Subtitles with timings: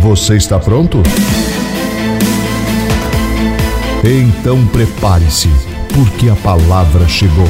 [0.00, 0.96] Você está pronto?
[4.02, 5.48] Então prepare-se,
[5.94, 7.44] porque a palavra chegou.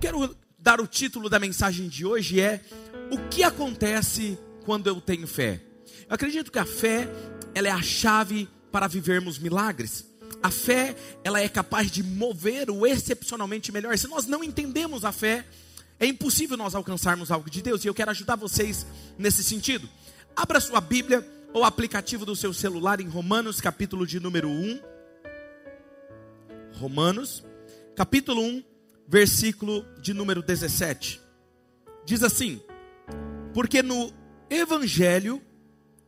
[0.00, 2.60] Quero dar o título da mensagem de hoje é
[3.12, 5.60] O que acontece quando eu tenho fé?
[6.08, 7.08] Eu acredito que a fé,
[7.54, 10.04] ela é a chave para vivermos milagres.
[10.42, 13.96] A fé, ela é capaz de mover o excepcionalmente melhor.
[13.96, 15.44] Se nós não entendemos a fé,
[16.00, 18.86] é impossível nós alcançarmos algo de Deus e eu quero ajudar vocês
[19.18, 19.88] nesse sentido.
[20.36, 24.80] Abra sua Bíblia ou aplicativo do seu celular em Romanos, capítulo de número 1.
[26.74, 27.42] Romanos,
[27.96, 28.64] capítulo 1,
[29.08, 31.20] versículo de número 17.
[32.04, 32.62] Diz assim:
[33.52, 34.12] Porque no
[34.48, 35.42] Evangelho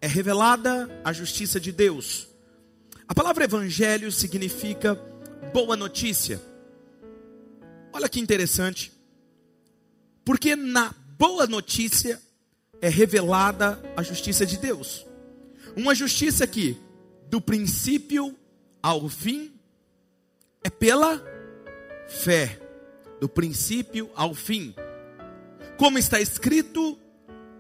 [0.01, 2.29] é revelada a justiça de Deus.
[3.09, 4.95] A palavra Evangelho significa
[5.53, 6.41] boa notícia.
[7.93, 9.00] Olha que interessante.
[10.31, 12.23] Porque na boa notícia
[12.81, 15.05] é revelada a justiça de Deus.
[15.75, 16.77] Uma justiça que,
[17.29, 18.39] do princípio
[18.81, 19.53] ao fim,
[20.63, 21.21] é pela
[22.07, 22.61] fé.
[23.21, 24.73] Do princípio ao fim.
[25.77, 26.97] Como está escrito,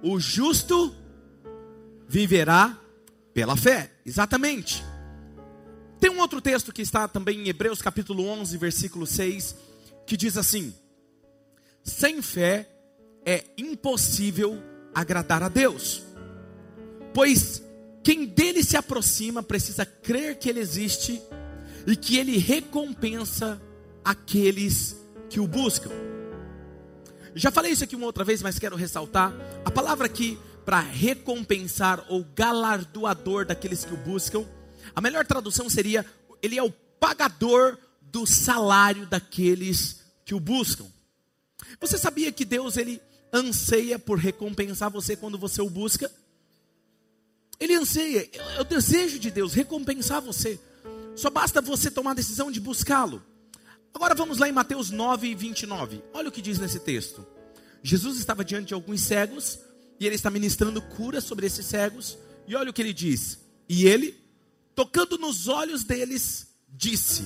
[0.00, 0.94] o justo
[2.06, 2.78] viverá
[3.34, 3.90] pela fé.
[4.06, 4.84] Exatamente.
[5.98, 9.56] Tem um outro texto que está também em Hebreus capítulo 11, versículo 6,
[10.06, 10.72] que diz assim:
[11.82, 12.68] sem fé
[13.24, 14.62] é impossível
[14.94, 16.02] agradar a Deus,
[17.12, 17.62] pois
[18.02, 21.20] quem dele se aproxima precisa crer que ele existe
[21.86, 23.60] e que ele recompensa
[24.04, 24.96] aqueles
[25.28, 25.90] que o buscam.
[27.34, 29.32] Já falei isso aqui uma outra vez, mas quero ressaltar:
[29.64, 34.44] a palavra aqui para recompensar ou galardoador daqueles que o buscam,
[34.94, 36.04] a melhor tradução seria:
[36.42, 40.86] ele é o pagador do salário daqueles que o buscam.
[41.78, 43.00] Você sabia que Deus ele
[43.32, 46.10] anseia por recompensar você quando você o busca?
[47.58, 50.58] Ele anseia, é o desejo de Deus recompensar você.
[51.14, 53.22] Só basta você tomar a decisão de buscá-lo.
[53.92, 56.02] Agora vamos lá em Mateus 9, 29.
[56.14, 57.26] Olha o que diz nesse texto.
[57.82, 59.58] Jesus estava diante de alguns cegos
[59.98, 62.16] e ele está ministrando cura sobre esses cegos.
[62.46, 63.38] E olha o que ele diz.
[63.68, 64.18] E ele,
[64.74, 67.24] tocando nos olhos deles, disse: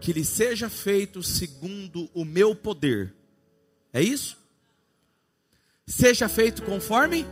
[0.00, 3.14] Que lhe seja feito segundo o meu poder.
[3.96, 4.36] É isso?
[5.86, 7.26] Seja feito conforme.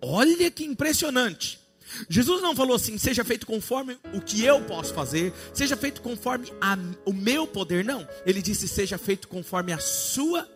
[0.00, 1.60] Olha que impressionante.
[2.08, 6.50] Jesus não falou assim, seja feito conforme o que eu posso fazer, seja feito conforme
[6.62, 8.08] a, o meu poder, não.
[8.24, 10.48] Ele disse, seja feito conforme a sua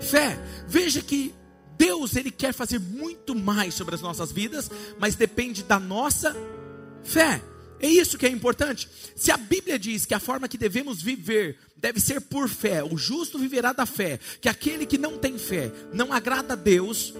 [0.00, 0.36] fé.
[0.66, 1.32] Veja que
[1.78, 4.68] Deus, Ele quer fazer muito mais sobre as nossas vidas,
[4.98, 6.34] mas depende da nossa
[7.04, 7.40] fé.
[7.82, 8.88] É isso que é importante.
[9.16, 12.96] Se a Bíblia diz que a forma que devemos viver deve ser por fé, o
[12.96, 17.12] justo viverá da fé, que aquele que não tem fé não agrada a Deus,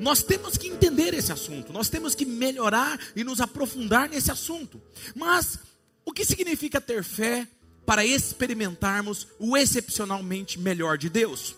[0.00, 4.80] nós temos que entender esse assunto, nós temos que melhorar e nos aprofundar nesse assunto.
[5.14, 5.58] Mas
[6.02, 7.46] o que significa ter fé
[7.84, 11.54] para experimentarmos o excepcionalmente melhor de Deus?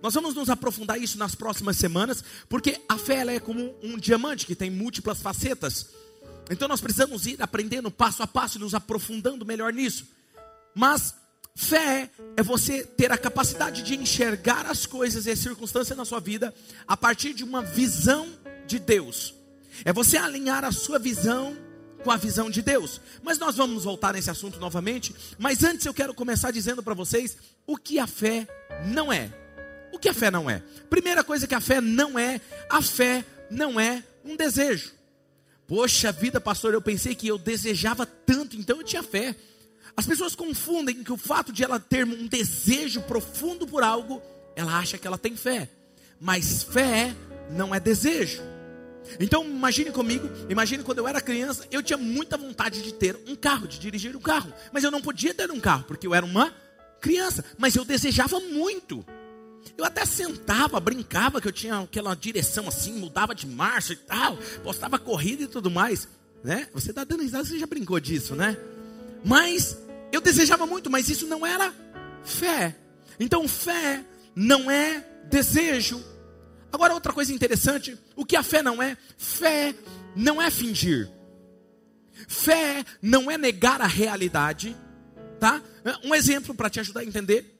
[0.00, 4.46] Nós vamos nos aprofundar isso nas próximas semanas, porque a fé é como um diamante
[4.46, 5.88] que tem múltiplas facetas.
[6.50, 10.06] Então nós precisamos ir aprendendo passo a passo e nos aprofundando melhor nisso.
[10.74, 11.14] Mas
[11.54, 16.20] fé é você ter a capacidade de enxergar as coisas e as circunstâncias na sua
[16.20, 16.54] vida
[16.86, 18.28] a partir de uma visão
[18.66, 19.34] de Deus.
[19.84, 21.56] É você alinhar a sua visão
[22.02, 23.00] com a visão de Deus.
[23.22, 25.14] Mas nós vamos voltar nesse assunto novamente.
[25.38, 27.36] Mas antes eu quero começar dizendo para vocês
[27.66, 28.46] o que a fé
[28.86, 29.32] não é.
[29.92, 30.62] O que a fé não é?
[30.88, 32.40] Primeira coisa que a fé não é,
[32.70, 34.97] a fé não é um desejo.
[35.68, 39.36] Poxa vida, pastor, eu pensei que eu desejava tanto, então eu tinha fé.
[39.94, 44.22] As pessoas confundem que o fato de ela ter um desejo profundo por algo,
[44.56, 45.68] ela acha que ela tem fé.
[46.18, 47.14] Mas fé
[47.50, 48.42] não é desejo.
[49.20, 53.36] Então imagine comigo, imagine quando eu era criança, eu tinha muita vontade de ter um
[53.36, 56.24] carro, de dirigir um carro, mas eu não podia ter um carro porque eu era
[56.24, 56.50] uma
[56.98, 59.04] criança, mas eu desejava muito.
[59.76, 64.36] Eu até sentava, brincava que eu tinha aquela direção assim, mudava de marcha e tal,
[64.62, 66.08] postava corrida e tudo mais,
[66.42, 66.68] né?
[66.72, 68.56] Você está dando risada, você já brincou disso, né?
[69.24, 69.78] Mas
[70.12, 71.72] eu desejava muito, mas isso não era
[72.24, 72.76] fé.
[73.20, 76.02] Então fé não é desejo.
[76.72, 78.96] Agora, outra coisa interessante: o que a fé não é?
[79.16, 79.74] Fé
[80.14, 81.10] não é fingir.
[82.26, 84.76] Fé não é negar a realidade,
[85.38, 85.62] tá?
[86.04, 87.57] Um exemplo para te ajudar a entender.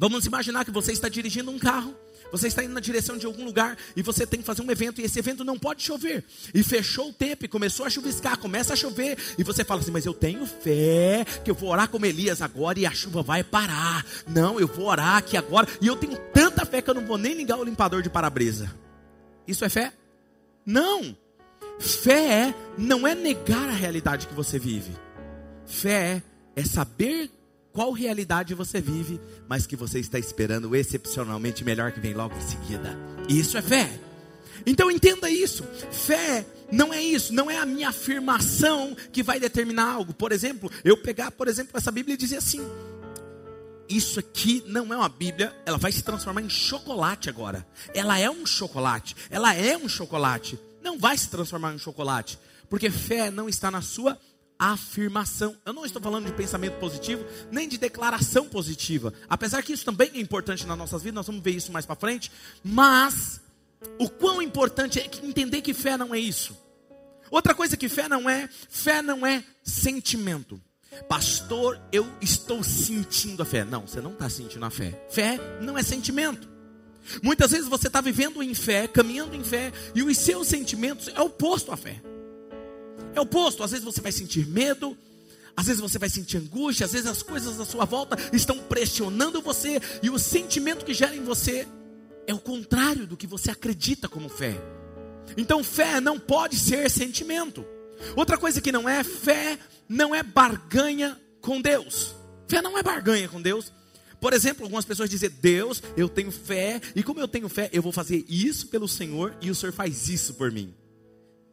[0.00, 1.94] Vamos imaginar que você está dirigindo um carro
[2.32, 5.00] você está indo na direção de algum lugar e você tem que fazer um evento
[5.00, 6.24] e esse evento não pode chover.
[6.54, 9.90] E fechou o tempo e começou a chuviscar, começa a chover e você fala assim:
[9.90, 13.42] "Mas eu tenho fé que eu vou orar como Elias agora e a chuva vai
[13.42, 14.04] parar".
[14.28, 17.18] Não, eu vou orar aqui agora e eu tenho tanta fé que eu não vou
[17.18, 18.72] nem ligar o limpador de para-brisa.
[19.46, 19.92] Isso é fé?
[20.64, 21.16] Não.
[21.80, 24.92] Fé não é negar a realidade que você vive.
[25.66, 26.22] Fé
[26.54, 27.30] é saber
[27.72, 32.40] qual realidade você vive, mas que você está esperando excepcionalmente melhor que vem logo em
[32.40, 32.96] seguida.
[33.28, 33.90] Isso é fé.
[34.66, 35.64] Então entenda isso.
[35.90, 40.14] Fé não é isso, não é a minha afirmação que vai determinar algo.
[40.14, 42.60] Por exemplo, eu pegar, por exemplo, essa Bíblia e dizer assim:
[43.88, 47.66] isso aqui não é uma Bíblia, ela vai se transformar em chocolate agora.
[47.94, 50.58] Ela é um chocolate, ela é um chocolate.
[50.82, 52.38] Não vai se transformar em chocolate,
[52.68, 54.18] porque fé não está na sua
[54.60, 55.56] afirmação.
[55.64, 59.12] Eu não estou falando de pensamento positivo, nem de declaração positiva.
[59.26, 61.96] Apesar que isso também é importante nas nossas vidas, nós vamos ver isso mais para
[61.96, 62.30] frente.
[62.62, 63.40] Mas
[63.98, 66.54] o quão importante é entender que fé não é isso.
[67.30, 70.60] Outra coisa que fé não é, fé não é sentimento.
[71.08, 73.64] Pastor, eu estou sentindo a fé.
[73.64, 75.06] Não, você não está sentindo a fé.
[75.08, 76.48] Fé não é sentimento.
[77.22, 81.20] Muitas vezes você está vivendo em fé, caminhando em fé, e os seus sentimentos é
[81.20, 82.02] oposto à fé.
[83.14, 83.62] É o oposto.
[83.62, 84.96] Às vezes você vai sentir medo,
[85.56, 89.42] às vezes você vai sentir angústia, às vezes as coisas à sua volta estão pressionando
[89.42, 91.66] você e o sentimento que gera em você
[92.26, 94.60] é o contrário do que você acredita como fé.
[95.36, 97.64] Então, fé não pode ser sentimento.
[98.16, 99.58] Outra coisa que não é fé,
[99.88, 102.14] não é barganha com Deus.
[102.48, 103.72] Fé não é barganha com Deus.
[104.20, 107.82] Por exemplo, algumas pessoas dizem: Deus, eu tenho fé, e como eu tenho fé, eu
[107.82, 110.74] vou fazer isso pelo Senhor, e o Senhor faz isso por mim.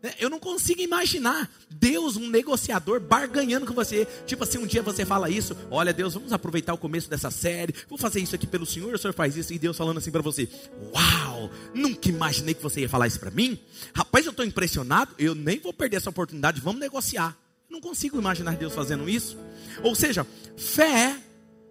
[0.01, 0.13] Né?
[0.19, 4.07] Eu não consigo imaginar Deus, um negociador, barganhando com você.
[4.25, 7.73] Tipo assim, um dia você fala isso: Olha, Deus, vamos aproveitar o começo dessa série,
[7.89, 10.21] vou fazer isso aqui pelo Senhor, o Senhor faz isso, e Deus falando assim para
[10.21, 10.47] você:
[10.93, 13.59] Uau, nunca imaginei que você ia falar isso para mim.
[13.93, 17.35] Rapaz, eu estou impressionado, eu nem vou perder essa oportunidade, vamos negociar.
[17.69, 19.37] Não consigo imaginar Deus fazendo isso.
[19.83, 21.17] Ou seja, fé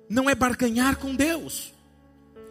[0.08, 1.73] não é barganhar com Deus.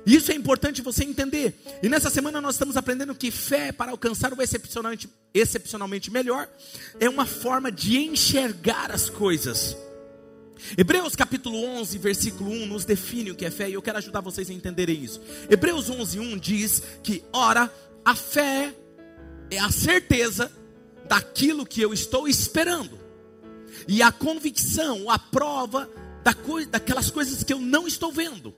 [0.05, 1.55] Isso é importante você entender.
[1.81, 6.47] E nessa semana nós estamos aprendendo que fé para alcançar o excepcionalmente, excepcionalmente melhor
[6.99, 9.75] é uma forma de enxergar as coisas.
[10.77, 14.21] Hebreus capítulo 11, versículo 1 nos define o que é fé e eu quero ajudar
[14.21, 15.21] vocês a entenderem isso.
[15.49, 17.71] Hebreus 11, 1 diz que, ora,
[18.03, 18.73] a fé
[19.49, 20.51] é a certeza
[21.07, 22.99] daquilo que eu estou esperando,
[23.87, 25.89] e a convicção, a prova
[26.23, 26.33] da
[26.71, 28.55] daquelas coisas que eu não estou vendo.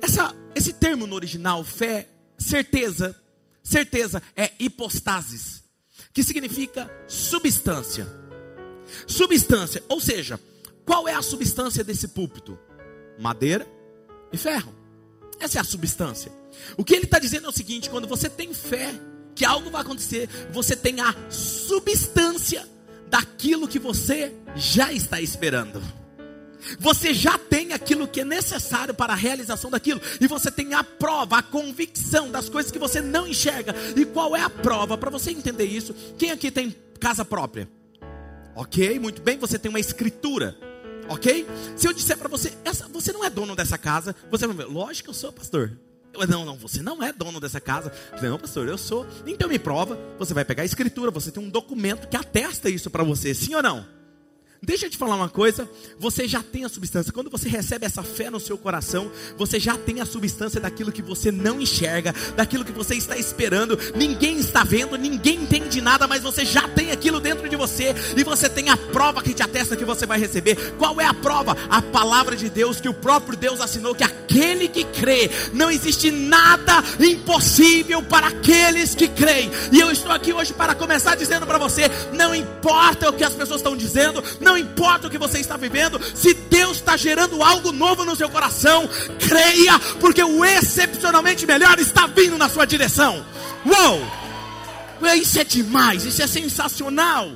[0.00, 2.08] Essa, esse termo no original, fé,
[2.38, 3.14] certeza,
[3.62, 5.62] certeza é hipostasis,
[6.12, 8.06] que significa substância.
[9.06, 10.38] Substância, ou seja,
[10.84, 12.58] qual é a substância desse púlpito?
[13.18, 13.66] Madeira
[14.32, 14.74] e ferro.
[15.38, 16.32] Essa é a substância.
[16.76, 18.94] O que ele está dizendo é o seguinte: quando você tem fé
[19.34, 22.68] que algo vai acontecer, você tem a substância
[23.08, 25.82] daquilo que você já está esperando.
[26.78, 30.00] Você já tem aquilo que é necessário para a realização daquilo.
[30.20, 33.74] E você tem a prova, a convicção das coisas que você não enxerga.
[33.96, 34.96] E qual é a prova?
[34.96, 37.68] Para você entender isso, quem aqui tem casa própria?
[38.54, 40.56] Ok, muito bem, você tem uma escritura.
[41.08, 41.46] Ok?
[41.76, 44.66] Se eu disser para você, essa, você não é dono dessa casa, você vai ver,
[44.66, 45.76] lógico que eu sou, pastor.
[46.14, 47.90] Eu, não, não, você não é dono dessa casa.
[48.20, 49.06] Não, pastor, eu sou.
[49.26, 49.98] Então me prova.
[50.18, 53.54] Você vai pegar a escritura, você tem um documento que atesta isso para você, sim
[53.54, 53.86] ou não?
[54.64, 57.12] Deixa eu te falar uma coisa, você já tem a substância.
[57.12, 61.02] Quando você recebe essa fé no seu coração, você já tem a substância daquilo que
[61.02, 63.76] você não enxerga, daquilo que você está esperando.
[63.96, 68.22] Ninguém está vendo, ninguém entende nada, mas você já tem aquilo dentro de você e
[68.22, 70.54] você tem a prova que te atesta que você vai receber.
[70.78, 71.56] Qual é a prova?
[71.68, 76.12] A palavra de Deus que o próprio Deus assinou que aquele que crê, não existe
[76.12, 79.50] nada impossível para aqueles que creem.
[79.72, 83.32] E eu estou aqui hoje para começar dizendo para você, não importa o que as
[83.32, 87.42] pessoas estão dizendo, não não importa o que você está vivendo, se Deus está gerando
[87.42, 88.86] algo novo no seu coração,
[89.18, 93.24] creia, porque o excepcionalmente melhor está vindo na sua direção.
[93.64, 94.00] Uou!
[95.16, 97.32] Isso é demais, isso é sensacional.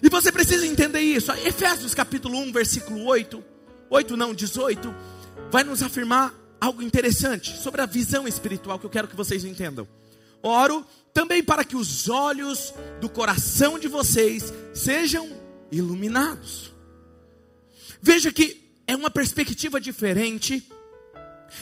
[0.00, 1.32] E você precisa entender isso.
[1.44, 3.42] Efésios capítulo 1, versículo 8,
[3.90, 4.94] 8 não, 18,
[5.50, 9.86] vai nos afirmar algo interessante sobre a visão espiritual que eu quero que vocês entendam.
[10.42, 15.28] Oro também para que os olhos do coração de vocês sejam
[15.70, 16.72] iluminados.
[18.00, 20.66] Veja que é uma perspectiva diferente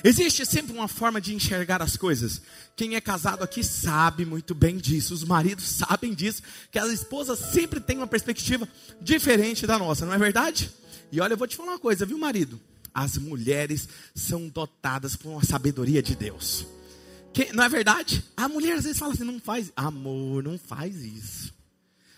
[0.03, 2.41] Existe sempre uma forma de enxergar as coisas.
[2.75, 5.15] Quem é casado aqui sabe muito bem disso.
[5.15, 6.43] Os maridos sabem disso.
[6.71, 8.69] Que as esposas sempre têm uma perspectiva
[9.01, 10.71] diferente da nossa, não é verdade?
[11.13, 12.61] E olha, eu vou te falar uma coisa, viu, marido?
[12.93, 16.67] As mulheres são dotadas por uma sabedoria de Deus.
[17.53, 18.25] Não é verdade?
[18.37, 21.53] A mulher às vezes fala assim: não faz, amor, não faz isso.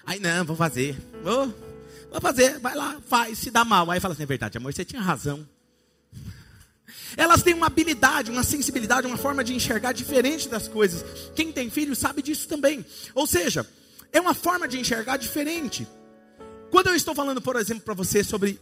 [0.05, 0.97] Aí não, vou fazer.
[1.23, 1.55] Vou,
[2.11, 3.91] vou fazer, vai lá, faz, se dá mal.
[3.91, 5.47] Aí fala assim: é verdade, amor, você tinha razão.
[7.17, 11.05] Elas têm uma habilidade, uma sensibilidade, uma forma de enxergar diferente das coisas.
[11.35, 12.85] Quem tem filho sabe disso também.
[13.15, 13.67] Ou seja,
[14.13, 15.87] é uma forma de enxergar diferente.
[16.71, 18.61] Quando eu estou falando, por exemplo, para você sobre,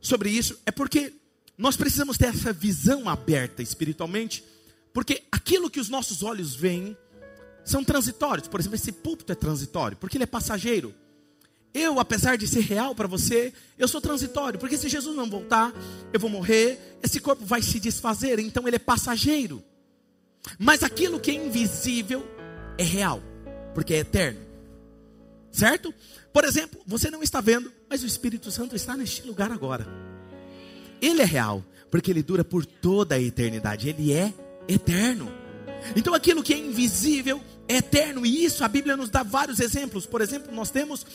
[0.00, 1.12] sobre isso, é porque
[1.56, 4.44] nós precisamos ter essa visão aberta espiritualmente,
[4.92, 6.96] porque aquilo que os nossos olhos veem
[7.64, 8.48] são transitórios.
[8.48, 10.94] Por exemplo, esse púlpito é transitório, porque ele é passageiro.
[11.72, 15.72] Eu, apesar de ser real para você, eu sou transitório, porque se Jesus não voltar,
[16.12, 19.62] eu vou morrer, esse corpo vai se desfazer, então ele é passageiro.
[20.58, 22.26] Mas aquilo que é invisível
[22.76, 23.22] é real,
[23.72, 24.40] porque é eterno.
[25.52, 25.94] Certo?
[26.32, 29.86] Por exemplo, você não está vendo, mas o Espírito Santo está neste lugar agora.
[31.00, 34.32] Ele é real, porque ele dura por toda a eternidade, ele é
[34.68, 35.32] eterno.
[35.96, 40.06] Então aquilo que é invisível é eterno, e isso a Bíblia nos dá vários exemplos.
[40.06, 41.06] Por exemplo, nós temos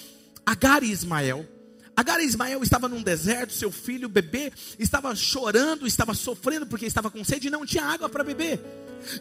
[0.45, 1.45] Agar e Ismael.
[1.95, 7.09] Agar e Ismael estava num deserto, seu filho, bebê, estava chorando, estava sofrendo porque estava
[7.09, 8.59] com sede e não tinha água para beber.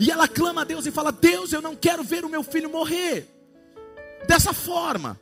[0.01, 2.69] E ela clama a Deus e fala: Deus, eu não quero ver o meu filho
[2.69, 3.29] morrer.
[4.27, 5.21] Dessa forma.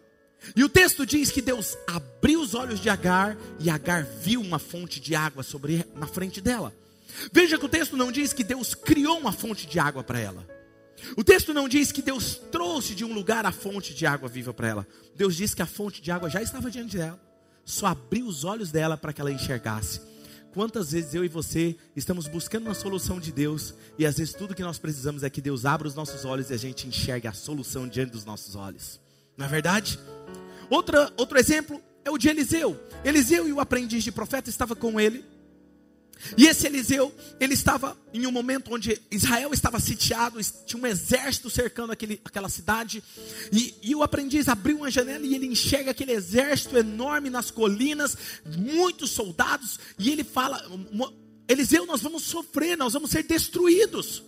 [0.56, 4.58] E o texto diz que Deus abriu os olhos de Agar e Agar viu uma
[4.58, 6.74] fonte de água sobre na frente dela.
[7.32, 10.51] Veja que o texto não diz que Deus criou uma fonte de água para ela.
[11.16, 14.52] O texto não diz que Deus trouxe de um lugar a fonte de água viva
[14.52, 14.86] para ela.
[15.14, 17.20] Deus diz que a fonte de água já estava diante dela.
[17.64, 20.00] Só abriu os olhos dela para que ela enxergasse.
[20.52, 24.54] Quantas vezes eu e você estamos buscando uma solução de Deus e às vezes tudo
[24.54, 27.32] que nós precisamos é que Deus abra os nossos olhos e a gente enxergue a
[27.32, 29.00] solução diante dos nossos olhos.
[29.36, 29.98] Não é verdade?
[30.68, 32.78] Outra, outro exemplo é o de Eliseu.
[33.02, 35.24] Eliseu e o aprendiz de profeta estavam com ele
[36.36, 41.50] e esse Eliseu, ele estava em um momento onde Israel estava sitiado, tinha um exército
[41.50, 43.02] cercando aquele, aquela cidade,
[43.52, 48.16] e, e o aprendiz abriu uma janela e ele enxerga aquele exército enorme nas colinas,
[48.56, 50.64] muitos soldados, e ele fala:
[51.48, 54.22] Eliseu, nós vamos sofrer, nós vamos ser destruídos.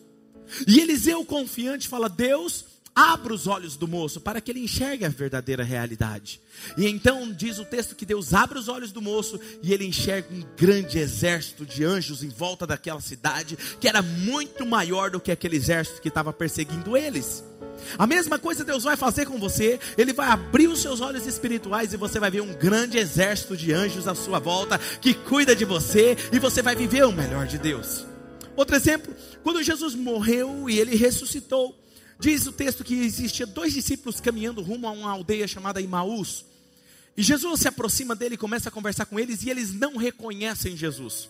[0.67, 5.09] E Eliseu, confiante, fala: Deus, abra os olhos do moço para que ele enxergue a
[5.09, 6.41] verdadeira realidade.
[6.77, 10.29] E então diz o texto que Deus abre os olhos do moço e ele enxerga
[10.33, 15.33] um grande exército de anjos em volta daquela cidade, que era muito maior do que
[15.33, 17.43] aquele exército que estava perseguindo eles.
[17.99, 21.93] A mesma coisa Deus vai fazer com você, Ele vai abrir os seus olhos espirituais
[21.93, 25.65] e você vai ver um grande exército de anjos à sua volta que cuida de
[25.65, 28.07] você e você vai viver o melhor de Deus.
[28.57, 31.77] Outro exemplo, quando Jesus morreu e ele ressuscitou,
[32.25, 36.47] Diz o texto que existia dois discípulos caminhando rumo a uma aldeia chamada Imaús.
[37.15, 40.75] E Jesus se aproxima dele e começa a conversar com eles, e eles não reconhecem
[40.75, 41.29] Jesus.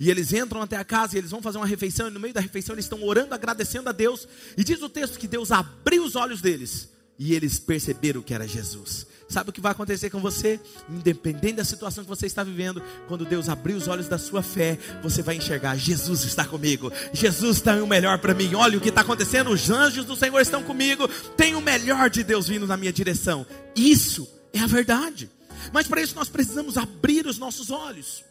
[0.00, 2.32] E eles entram até a casa e eles vão fazer uma refeição, e no meio
[2.32, 4.26] da refeição eles estão orando, agradecendo a Deus.
[4.56, 8.48] E diz o texto que Deus abriu os olhos deles e eles perceberam que era
[8.48, 9.06] Jesus.
[9.30, 10.58] Sabe o que vai acontecer com você?
[10.88, 14.76] Independente da situação que você está vivendo, quando Deus abrir os olhos da sua fé,
[15.04, 18.52] você vai enxergar: Jesus está comigo, Jesus está o melhor para mim.
[18.56, 21.06] Olha o que está acontecendo, os anjos do Senhor estão comigo,
[21.36, 23.46] tem o melhor de Deus vindo na minha direção.
[23.76, 25.30] Isso é a verdade.
[25.72, 28.24] Mas para isso nós precisamos abrir os nossos olhos.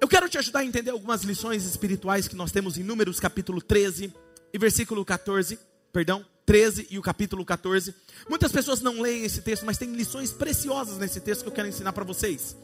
[0.00, 3.60] Eu quero te ajudar a entender algumas lições espirituais que nós temos em Números capítulo
[3.60, 4.10] 13
[4.54, 5.58] e versículo 14,
[5.92, 7.94] perdão, 13 e o capítulo 14.
[8.26, 11.68] Muitas pessoas não leem esse texto, mas tem lições preciosas nesse texto que eu quero
[11.68, 12.56] ensinar para vocês.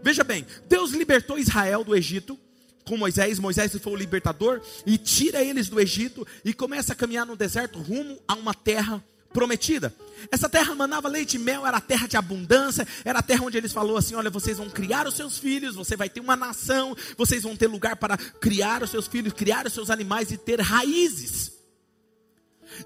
[0.00, 2.38] Veja bem, Deus libertou Israel do Egito
[2.84, 7.26] com Moisés, Moisés foi o libertador e tira eles do Egito e começa a caminhar
[7.26, 9.92] no deserto rumo a uma terra prometida.
[10.30, 13.58] Essa terra manava leite e mel, era a terra de abundância, era a terra onde
[13.58, 16.96] eles falou assim: olha, vocês vão criar os seus filhos, você vai ter uma nação,
[17.16, 20.60] vocês vão ter lugar para criar os seus filhos, criar os seus animais e ter
[20.60, 21.57] raízes.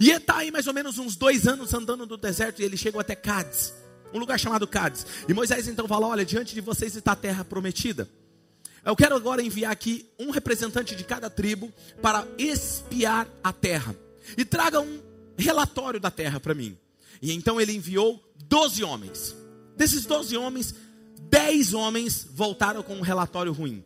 [0.00, 2.76] E ele está aí mais ou menos uns dois anos andando no deserto e ele
[2.76, 3.74] chegou até Cádiz,
[4.12, 5.06] um lugar chamado Cádiz.
[5.28, 8.08] E Moisés então falou: Olha, diante de vocês está a terra prometida.
[8.84, 13.94] Eu quero agora enviar aqui um representante de cada tribo para espiar a terra.
[14.36, 15.00] E traga um
[15.36, 16.76] relatório da terra para mim.
[17.20, 19.36] E então ele enviou 12 homens.
[19.76, 20.74] Desses 12 homens,
[21.30, 23.84] 10 homens voltaram com um relatório ruim.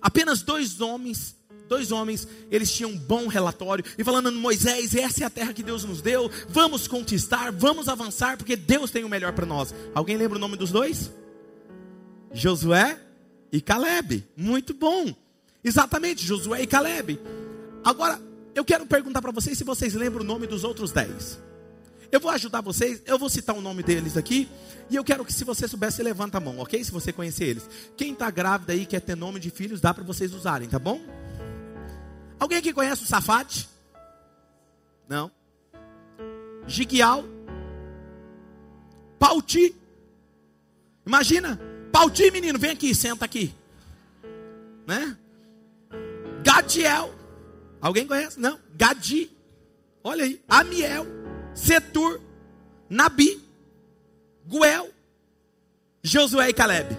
[0.00, 1.35] Apenas dois homens
[1.68, 5.62] dois homens, eles tinham um bom relatório, e falando, Moisés, essa é a terra que
[5.62, 9.74] Deus nos deu, vamos conquistar, vamos avançar, porque Deus tem o melhor para nós.
[9.94, 11.10] Alguém lembra o nome dos dois?
[12.32, 13.00] Josué
[13.52, 15.14] e Caleb, muito bom.
[15.62, 17.20] Exatamente, Josué e Caleb.
[17.84, 18.20] Agora,
[18.54, 21.38] eu quero perguntar para vocês se vocês lembram o nome dos outros dez.
[22.10, 24.48] Eu vou ajudar vocês, eu vou citar o nome deles aqui.
[24.88, 26.82] E eu quero que, se você soubesse, levanta a mão, ok?
[26.82, 27.68] Se você conhecer eles.
[27.96, 31.00] Quem está grávida aí, quer ter nome de filhos, dá para vocês usarem, tá bom?
[32.38, 33.68] Alguém aqui conhece o Safate?
[35.08, 35.30] Não.
[36.66, 37.24] Gigial?
[39.18, 39.74] Pauti?
[41.06, 41.58] Imagina,
[41.92, 43.54] Pauti, menino, vem aqui, senta aqui.
[44.86, 45.16] Né?
[46.42, 47.14] Gadiel.
[47.80, 48.38] Alguém conhece?
[48.38, 48.58] Não.
[48.74, 49.30] Gadi.
[50.04, 50.42] Olha aí.
[50.48, 51.06] Amiel.
[51.54, 52.20] Setur.
[52.88, 53.42] Nabi.
[54.46, 54.90] Guel.
[56.02, 56.96] Josué e Caleb.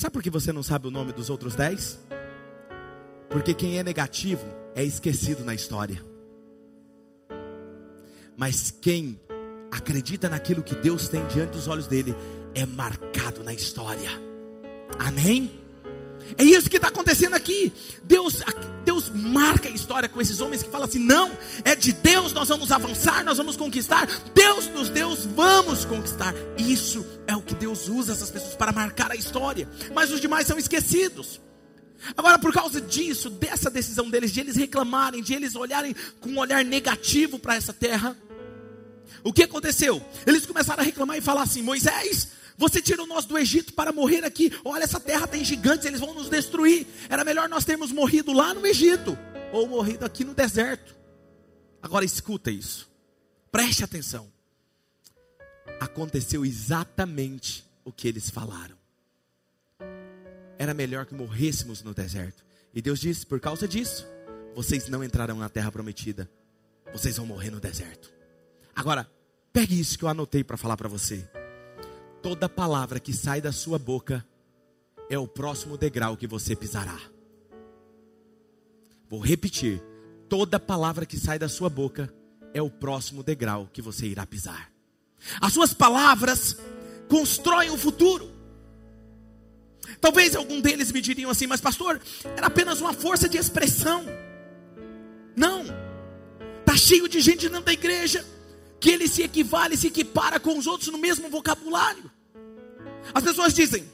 [0.00, 2.00] Sabe por que você não sabe o nome dos outros dez?
[3.28, 6.02] Porque quem é negativo é esquecido na história.
[8.34, 9.20] Mas quem
[9.70, 12.14] acredita naquilo que Deus tem diante dos olhos dele
[12.54, 14.08] é marcado na história.
[14.98, 15.59] Amém?
[16.36, 17.72] É isso que está acontecendo aqui.
[18.04, 18.42] Deus,
[18.84, 21.30] Deus marca a história com esses homens que falam assim: não,
[21.64, 24.06] é de Deus, nós vamos avançar, nós vamos conquistar.
[24.34, 26.34] Deus nos Deus, vamos conquistar.
[26.56, 29.68] Isso é o que Deus usa essas pessoas para marcar a história.
[29.94, 31.40] Mas os demais são esquecidos.
[32.16, 36.38] Agora, por causa disso, dessa decisão deles, de eles reclamarem, de eles olharem com um
[36.38, 38.16] olhar negativo para essa terra,
[39.22, 40.02] o que aconteceu?
[40.26, 42.28] Eles começaram a reclamar e falar assim: Moisés,
[42.60, 44.52] você tirou nós do Egito para morrer aqui.
[44.62, 46.86] Olha, essa terra tem gigantes, eles vão nos destruir.
[47.08, 49.16] Era melhor nós termos morrido lá no Egito
[49.50, 50.94] ou morrido aqui no deserto.
[51.80, 52.86] Agora escuta isso.
[53.50, 54.30] Preste atenção.
[55.80, 58.76] Aconteceu exatamente o que eles falaram.
[60.58, 62.44] Era melhor que morrêssemos no deserto.
[62.74, 64.06] E Deus disse: por causa disso,
[64.54, 66.30] vocês não entrarão na terra prometida.
[66.92, 68.12] Vocês vão morrer no deserto.
[68.76, 69.10] Agora,
[69.50, 71.26] pegue isso que eu anotei para falar para você
[72.22, 74.24] toda palavra que sai da sua boca
[75.08, 76.98] é o próximo degrau que você pisará.
[79.08, 79.82] Vou repetir:
[80.28, 82.12] toda palavra que sai da sua boca
[82.54, 84.70] é o próximo degrau que você irá pisar.
[85.40, 86.56] As suas palavras
[87.08, 88.30] constroem o futuro.
[90.00, 92.00] Talvez algum deles me diriam assim, mas pastor,
[92.36, 94.04] era apenas uma força de expressão.
[95.36, 95.64] Não,
[96.60, 98.24] está cheio de gente dentro da igreja
[98.80, 102.10] que ele se equivale, se equipara com os outros no mesmo vocabulário.
[103.12, 103.84] As pessoas dizem: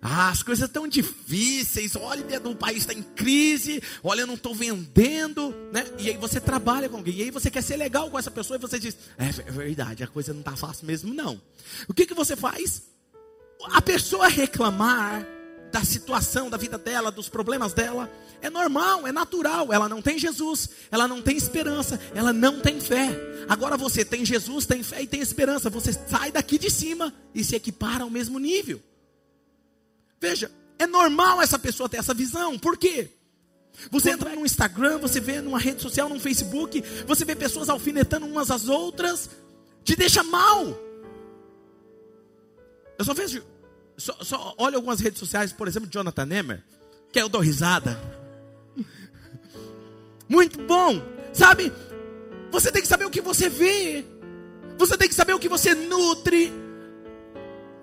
[0.00, 4.54] ah, as coisas estão difíceis, olha, o país está em crise, olha, eu não estou
[4.54, 5.84] vendendo, né?
[5.98, 8.56] E aí você trabalha com alguém, e aí você quer ser legal com essa pessoa,
[8.56, 11.40] e você diz: é, é verdade, a coisa não está fácil mesmo, não.
[11.88, 12.82] O que, que você faz?
[13.72, 15.26] A pessoa reclamar
[15.74, 18.08] da situação, da vida dela, dos problemas dela,
[18.40, 19.72] é normal, é natural.
[19.72, 23.10] Ela não tem Jesus, ela não tem esperança, ela não tem fé.
[23.48, 25.68] Agora você tem Jesus, tem fé e tem esperança.
[25.70, 28.80] Você sai daqui de cima e se equipara ao mesmo nível.
[30.20, 32.56] Veja, é normal essa pessoa ter essa visão.
[32.56, 33.10] Por quê?
[33.90, 38.26] Você entra no Instagram, você vê numa rede social, no Facebook, você vê pessoas alfinetando
[38.26, 39.28] umas às outras,
[39.82, 40.66] te deixa mal.
[42.96, 43.53] Eu só vejo
[43.96, 46.62] só, só olha algumas redes sociais, por exemplo, Jonathan Nemer,
[47.12, 47.98] que eu dou risada.
[50.28, 51.02] Muito bom,
[51.32, 51.72] sabe?
[52.50, 54.04] Você tem que saber o que você vê,
[54.78, 56.52] você tem que saber o que você nutre,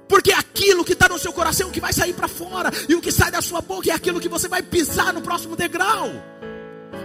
[0.08, 2.96] porque aquilo que está no seu coração é o que vai sair para fora, e
[2.96, 6.10] o que sai da sua boca é aquilo que você vai pisar no próximo degrau.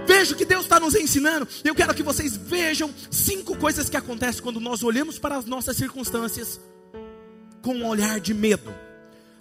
[0.07, 1.47] Veja o que Deus está nos ensinando.
[1.65, 5.77] Eu quero que vocês vejam cinco coisas que acontecem quando nós olhamos para as nossas
[5.77, 6.61] circunstâncias
[7.63, 8.73] com um olhar de medo.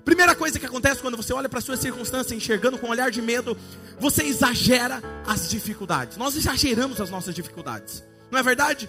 [0.06, 3.10] Primeira coisa que acontece quando você olha para a sua circunstância enxergando com um olhar
[3.10, 3.58] de medo,
[4.00, 6.16] você exagera as dificuldades.
[6.16, 8.04] Nós exageramos as nossas dificuldades.
[8.30, 8.88] Não é verdade?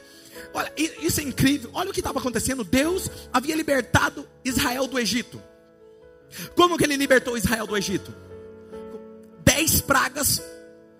[0.52, 1.70] Olha, isso é incrível.
[1.72, 2.62] Olha o que estava acontecendo.
[2.62, 5.42] Deus havia libertado Israel do Egito.
[6.54, 8.14] Como que ele libertou Israel do Egito?
[9.42, 10.42] Dez pragas.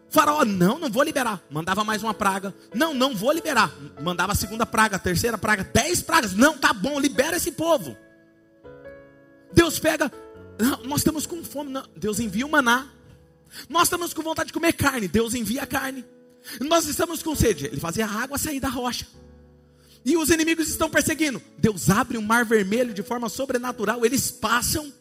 [0.09, 1.43] Faraó, não, não vou liberar.
[1.51, 2.55] Mandava mais uma praga.
[2.73, 3.71] Não, não vou liberar.
[4.01, 6.33] Mandava a segunda praga, a terceira praga, dez pragas.
[6.33, 7.95] Não, tá bom, libera esse povo.
[9.57, 10.13] Deus pega,
[10.85, 11.83] nós estamos com fome, não.
[11.97, 12.87] Deus envia o maná.
[13.71, 16.05] Nós estamos com vontade de comer carne, Deus envia a carne.
[16.61, 19.07] Nós estamos com sede, Ele fazia a água sair da rocha.
[20.05, 21.43] E os inimigos estão perseguindo.
[21.59, 24.93] Deus abre um mar vermelho de forma sobrenatural, eles passam.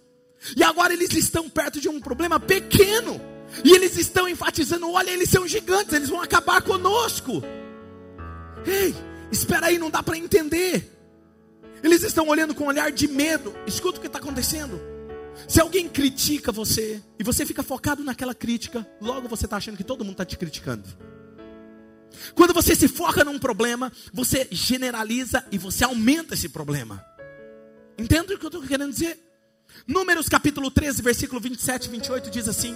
[0.55, 3.19] E agora eles estão perto de um problema pequeno.
[3.63, 7.43] E eles estão enfatizando: olha, eles são gigantes, eles vão acabar conosco.
[8.65, 8.95] Ei,
[9.31, 10.94] espera aí, não dá para entender.
[11.83, 13.55] Eles estão olhando com um olhar de medo.
[13.65, 14.79] Escuta o que está acontecendo.
[15.47, 19.83] Se alguém critica você e você fica focado naquela crítica, logo você está achando que
[19.83, 20.87] todo mundo está te criticando.
[22.33, 27.05] Quando você se foca num problema, você generaliza e você aumenta esse problema.
[27.97, 29.19] Entende o que eu estou querendo dizer?
[29.87, 32.75] Números capítulo 13, versículo 27 e 28 diz assim: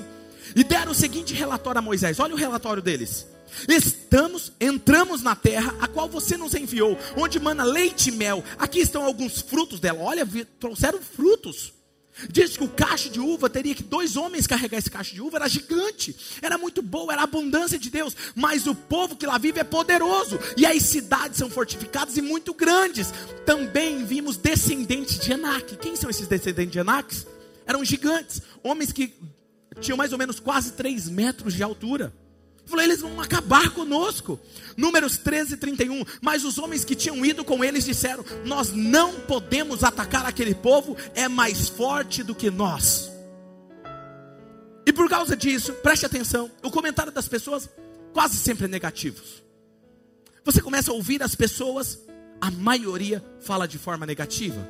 [0.55, 2.19] E deram o seguinte relatório a Moisés.
[2.19, 3.25] Olha o relatório deles.
[3.67, 8.43] Estamos, entramos na terra a qual você nos enviou, onde mana leite e mel.
[8.57, 10.01] Aqui estão alguns frutos dela.
[10.01, 10.27] Olha,
[10.59, 11.73] trouxeram frutos.
[12.29, 15.37] Diz que o cacho de uva teria que dois homens carregar esse cacho de uva,
[15.37, 19.59] era gigante, era muito boa, era abundância de Deus, mas o povo que lá vive
[19.59, 23.13] é poderoso, e as cidades são fortificadas e muito grandes.
[23.45, 25.77] Também vimos descendentes de Enac.
[25.77, 27.25] Quem são esses descendentes de Enac?
[27.65, 29.13] Eram gigantes, homens que
[29.79, 32.13] tinham mais ou menos quase 3 metros de altura.
[32.65, 34.39] Falou, eles vão acabar conosco.
[34.77, 36.03] Números 13, 31.
[36.21, 40.95] Mas os homens que tinham ido com eles disseram: Nós não podemos atacar aquele povo,
[41.15, 43.09] é mais forte do que nós.
[44.85, 47.67] E por causa disso, preste atenção: o comentário das pessoas
[48.13, 49.21] quase sempre é negativo.
[50.45, 51.99] Você começa a ouvir as pessoas,
[52.39, 54.67] a maioria fala de forma negativa.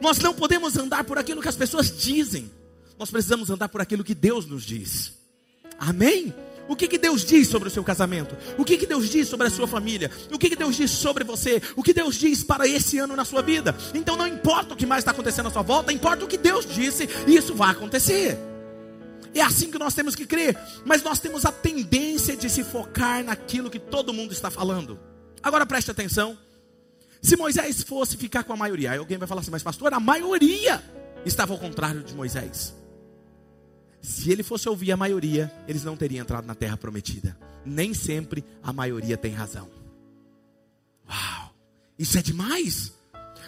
[0.00, 2.50] Nós não podemos andar por aquilo que as pessoas dizem,
[3.00, 5.14] nós precisamos andar por aquilo que Deus nos diz.
[5.78, 6.34] Amém?
[6.68, 8.36] O que, que Deus diz sobre o seu casamento?
[8.58, 10.10] O que, que Deus diz sobre a sua família?
[10.30, 11.62] O que, que Deus diz sobre você?
[11.74, 13.74] O que Deus diz para esse ano na sua vida?
[13.94, 16.66] Então não importa o que mais está acontecendo à sua volta, importa o que Deus
[16.66, 18.38] disse, e isso vai acontecer.
[19.34, 23.24] É assim que nós temos que crer, mas nós temos a tendência de se focar
[23.24, 25.00] naquilo que todo mundo está falando.
[25.42, 26.36] Agora preste atenção.
[27.22, 29.98] Se Moisés fosse ficar com a maioria, aí alguém vai falar assim, mas pastor, a
[29.98, 30.82] maioria
[31.24, 32.78] estava ao contrário de Moisés.
[34.00, 37.36] Se ele fosse ouvir a maioria, eles não teriam entrado na terra prometida.
[37.64, 39.68] Nem sempre a maioria tem razão.
[41.08, 41.54] Uau,
[41.98, 42.92] isso é demais.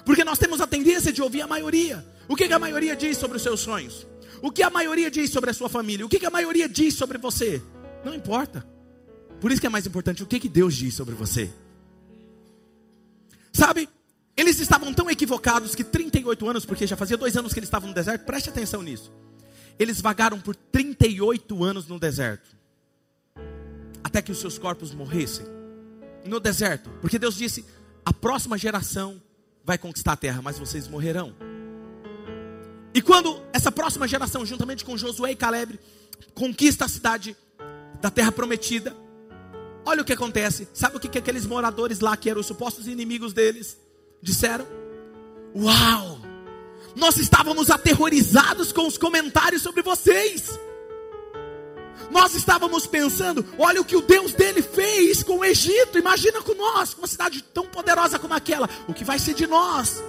[0.04, 2.04] Porque nós temos a tendência de ouvir a maioria.
[2.28, 4.06] O que, que a maioria diz sobre os seus sonhos?
[4.42, 6.04] O que a maioria diz sobre a sua família?
[6.04, 7.62] O que, que a maioria diz sobre você?
[8.04, 8.66] Não importa.
[9.40, 11.50] Por isso que é mais importante o que, que Deus diz sobre você.
[13.52, 13.88] Sabe,
[14.36, 17.88] eles estavam tão equivocados que 38 anos, porque já fazia dois anos que eles estavam
[17.88, 19.12] no deserto, preste atenção nisso.
[19.78, 22.48] Eles vagaram por 38 anos no deserto,
[24.02, 25.46] até que os seus corpos morressem
[26.24, 27.64] no deserto, porque Deus disse:
[28.04, 29.20] a próxima geração
[29.64, 31.34] vai conquistar a terra, mas vocês morrerão.
[32.94, 35.78] E quando essa próxima geração, juntamente com Josué e Caleb,
[36.34, 37.36] conquista a cidade
[38.00, 38.94] da terra prometida,
[39.84, 40.68] olha o que acontece.
[40.74, 43.78] Sabe o que, que aqueles moradores lá, que eram os supostos inimigos deles,
[44.20, 44.66] disseram?
[45.54, 46.11] Uau!
[46.94, 50.58] Nós estávamos aterrorizados com os comentários sobre vocês.
[52.10, 55.98] Nós estávamos pensando, olha o que o Deus dele fez com o Egito.
[55.98, 58.68] Imagina com nós, com uma cidade tão poderosa como aquela.
[58.86, 60.02] O que vai ser de nós?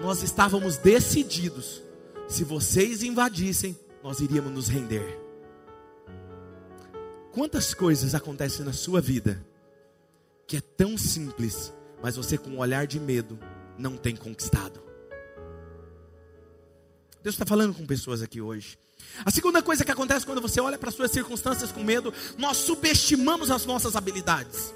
[0.00, 1.82] Nós estávamos decididos.
[2.28, 5.18] Se vocês invadissem, nós iríamos nos render.
[7.32, 9.44] Quantas coisas acontecem na sua vida
[10.46, 13.38] que é tão simples, mas você com um olhar de medo
[13.76, 14.89] não tem conquistado?
[17.22, 18.78] Deus está falando com pessoas aqui hoje.
[19.24, 23.50] A segunda coisa que acontece quando você olha para suas circunstâncias com medo, nós subestimamos
[23.50, 24.72] as nossas habilidades.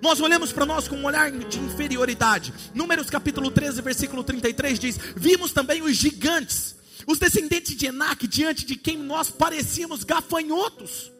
[0.00, 2.54] Nós olhamos para nós com um olhar de inferioridade.
[2.74, 6.74] Números capítulo 13, versículo 33 diz: Vimos também os gigantes,
[7.06, 11.12] os descendentes de Enac, diante de quem nós parecíamos gafanhotos,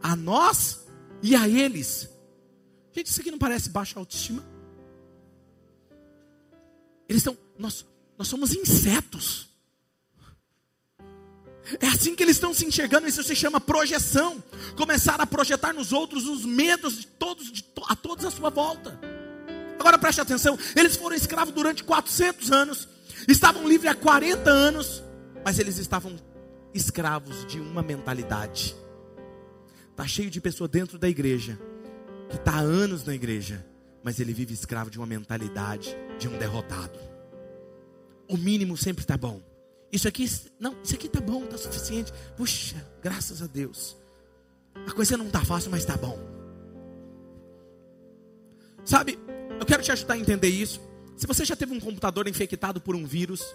[0.00, 0.86] a nós
[1.22, 2.08] e a eles.
[2.92, 4.46] Gente, isso aqui não parece baixa autoestima?
[7.08, 7.84] Eles estão, nós,
[8.16, 9.49] nós somos insetos.
[11.78, 14.42] É assim que eles estão se enxergando, isso se chama projeção.
[14.76, 18.50] Começar a projetar nos outros os medos de todos, de to, a todos à sua
[18.50, 18.98] volta.
[19.78, 22.88] Agora preste atenção: eles foram escravos durante 400 anos,
[23.28, 25.02] estavam livres há 40 anos,
[25.44, 26.16] mas eles estavam
[26.74, 28.74] escravos de uma mentalidade.
[29.90, 31.58] Está cheio de pessoa dentro da igreja,
[32.28, 33.64] que está há anos na igreja,
[34.02, 36.98] mas ele vive escravo de uma mentalidade de um derrotado.
[38.28, 39.42] O mínimo sempre está bom.
[39.92, 42.12] Isso aqui, não, isso aqui tá bom, tá suficiente.
[42.36, 43.96] Puxa, graças a Deus.
[44.86, 46.18] A coisa não tá fácil, mas tá bom.
[48.84, 49.18] Sabe,
[49.58, 50.80] eu quero te ajudar a entender isso.
[51.16, 53.54] Se você já teve um computador infectado por um vírus,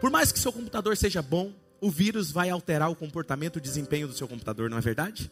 [0.00, 4.08] por mais que seu computador seja bom, o vírus vai alterar o comportamento, o desempenho
[4.08, 5.30] do seu computador, não é verdade?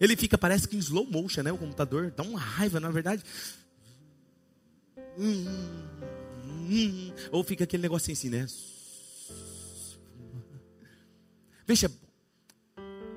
[0.00, 1.52] Ele fica, parece que em slow motion, né?
[1.52, 3.22] O computador dá uma raiva, não é verdade?
[5.18, 5.46] Hum,
[6.44, 7.12] hum, hum.
[7.32, 8.46] Ou fica aquele negocinho assim, né?
[11.66, 11.90] Veja,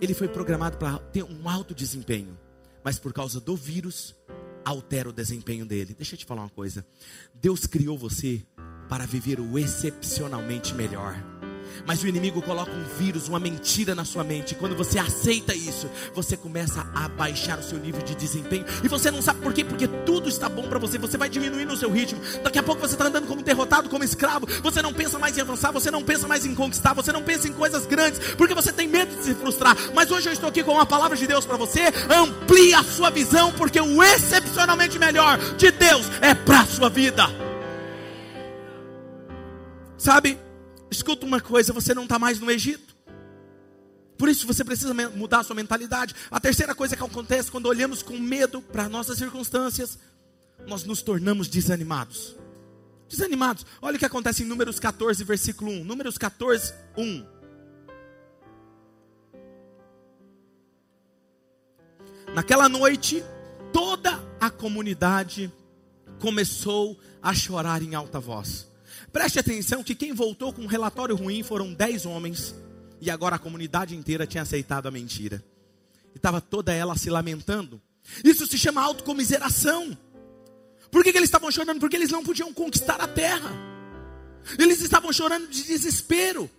[0.01, 2.38] ele foi programado para ter um alto desempenho,
[2.84, 4.15] mas por causa do vírus,
[4.65, 5.93] altera o desempenho dele.
[5.93, 6.86] Deixa eu te falar uma coisa:
[7.34, 8.45] Deus criou você
[8.89, 11.32] para viver o excepcionalmente melhor.
[11.86, 14.53] Mas o inimigo coloca um vírus, uma mentira na sua mente.
[14.53, 18.65] E quando você aceita isso, você começa a baixar o seu nível de desempenho.
[18.83, 19.63] E você não sabe por quê?
[19.63, 20.97] Porque tudo está bom para você.
[20.97, 22.21] Você vai diminuindo o seu ritmo.
[22.43, 24.47] Daqui a pouco você está andando como derrotado, como escravo.
[24.62, 27.47] Você não pensa mais em avançar, você não pensa mais em conquistar, você não pensa
[27.47, 29.75] em coisas grandes, porque você tem medo de se frustrar.
[29.93, 31.81] Mas hoje eu estou aqui com uma palavra de Deus para você.
[32.09, 37.27] Amplie a sua visão, porque o excepcionalmente melhor de Deus é para a sua vida.
[39.97, 40.38] Sabe?
[40.93, 42.95] Escuta uma coisa, você não está mais no Egito.
[44.15, 46.13] Por isso você precisa mudar a sua mentalidade.
[46.29, 49.97] A terceira coisa que acontece quando olhamos com medo para nossas circunstâncias,
[50.67, 52.36] nós nos tornamos desanimados.
[53.10, 53.65] Desanimados.
[53.82, 55.84] Olha o que acontece em Números 14, versículo 1.
[55.84, 57.25] Números 14, 1.
[62.36, 63.23] Naquela noite,
[63.73, 65.51] toda a comunidade
[66.19, 68.71] começou a chorar em alta voz.
[69.13, 72.56] Preste atenção que quem voltou com um relatório ruim foram dez homens,
[72.99, 75.45] e agora a comunidade inteira tinha aceitado a mentira.
[76.15, 77.80] E estava toda ela se lamentando.
[78.23, 79.95] Isso se chama autocomiseração.
[80.89, 81.80] Por que, que eles estavam chorando?
[81.80, 83.52] Porque eles não podiam conquistar a terra.
[84.58, 86.49] Eles estavam chorando de desespero.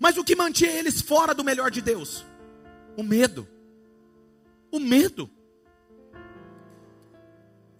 [0.00, 2.24] Mas o que mantinha eles fora do melhor de Deus?
[2.96, 3.46] O medo.
[4.70, 5.30] O medo.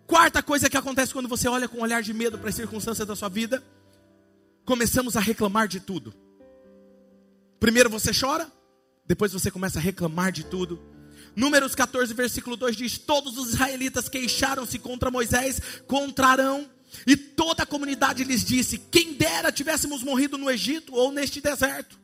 [0.06, 3.08] Quarta coisa que acontece quando você olha com um olhar de medo para as circunstâncias
[3.08, 3.62] da sua vida
[4.64, 6.14] começamos a reclamar de tudo.
[7.58, 8.50] Primeiro você chora,
[9.06, 10.80] depois você começa a reclamar de tudo.
[11.34, 16.68] Números 14, versículo 2 diz: Todos os israelitas queixaram-se contra Moisés, contra Arão,
[17.06, 21.98] e toda a comunidade lhes disse: Quem dera tivéssemos morrido no Egito ou neste deserto.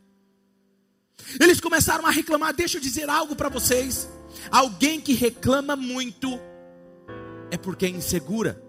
[1.40, 2.54] Eles começaram a reclamar.
[2.54, 4.08] Deixa eu dizer algo para vocês:
[4.50, 6.40] alguém que reclama muito
[7.50, 8.62] é porque é insegura.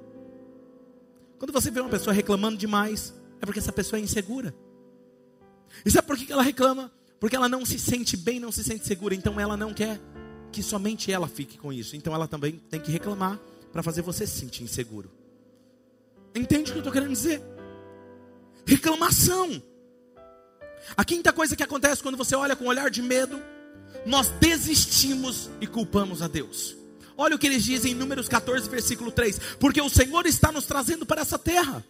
[1.37, 4.53] Quando você vê uma pessoa reclamando demais, é porque essa pessoa é insegura.
[5.85, 6.91] E sabe por que ela reclama?
[7.19, 9.13] Porque ela não se sente bem, não se sente segura.
[9.13, 9.99] Então ela não quer
[10.51, 11.95] que somente ela fique com isso.
[11.95, 13.39] Então ela também tem que reclamar
[13.71, 15.11] para fazer você se sentir inseguro.
[16.33, 17.41] Entende o que eu estou querendo dizer?
[18.65, 19.61] Reclamação.
[20.95, 23.41] A quinta coisa que acontece quando você olha com um olhar de medo,
[24.05, 26.75] nós desistimos e culpamos a Deus.
[27.17, 30.65] Olha o que eles dizem em Números 14, versículo 3: Porque o Senhor está nos
[30.65, 31.85] trazendo para essa terra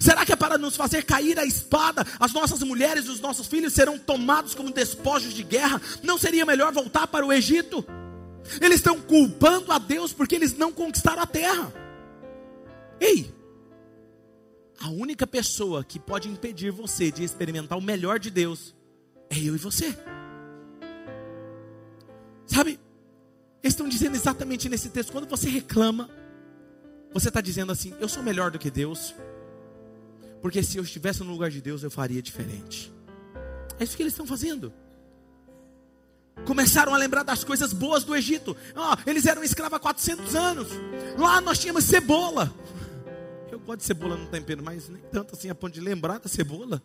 [0.00, 2.04] Será que é para nos fazer cair a espada?
[2.18, 5.80] As nossas mulheres e os nossos filhos serão tomados como despojos de guerra?
[6.02, 7.84] Não seria melhor voltar para o Egito?
[8.60, 11.72] Eles estão culpando a Deus porque eles não conquistaram a terra.
[13.00, 13.32] Ei,
[14.80, 18.74] a única pessoa que pode impedir você de experimentar o melhor de Deus
[19.30, 19.96] é eu e você.
[22.46, 22.80] Sabe,
[23.62, 26.08] eles estão dizendo exatamente nesse texto: quando você reclama,
[27.12, 29.14] você está dizendo assim: eu sou melhor do que Deus.
[30.40, 32.92] Porque se eu estivesse no lugar de Deus, eu faria diferente.
[33.78, 34.72] É isso que eles estão fazendo.
[36.44, 38.56] Começaram a lembrar das coisas boas do Egito.
[38.74, 40.68] Oh, eles eram escravos há 400 anos.
[41.18, 42.52] Lá nós tínhamos cebola.
[43.50, 46.28] Eu gosto de cebola no tempero, mas nem tanto assim a ponto de lembrar da
[46.28, 46.82] cebola.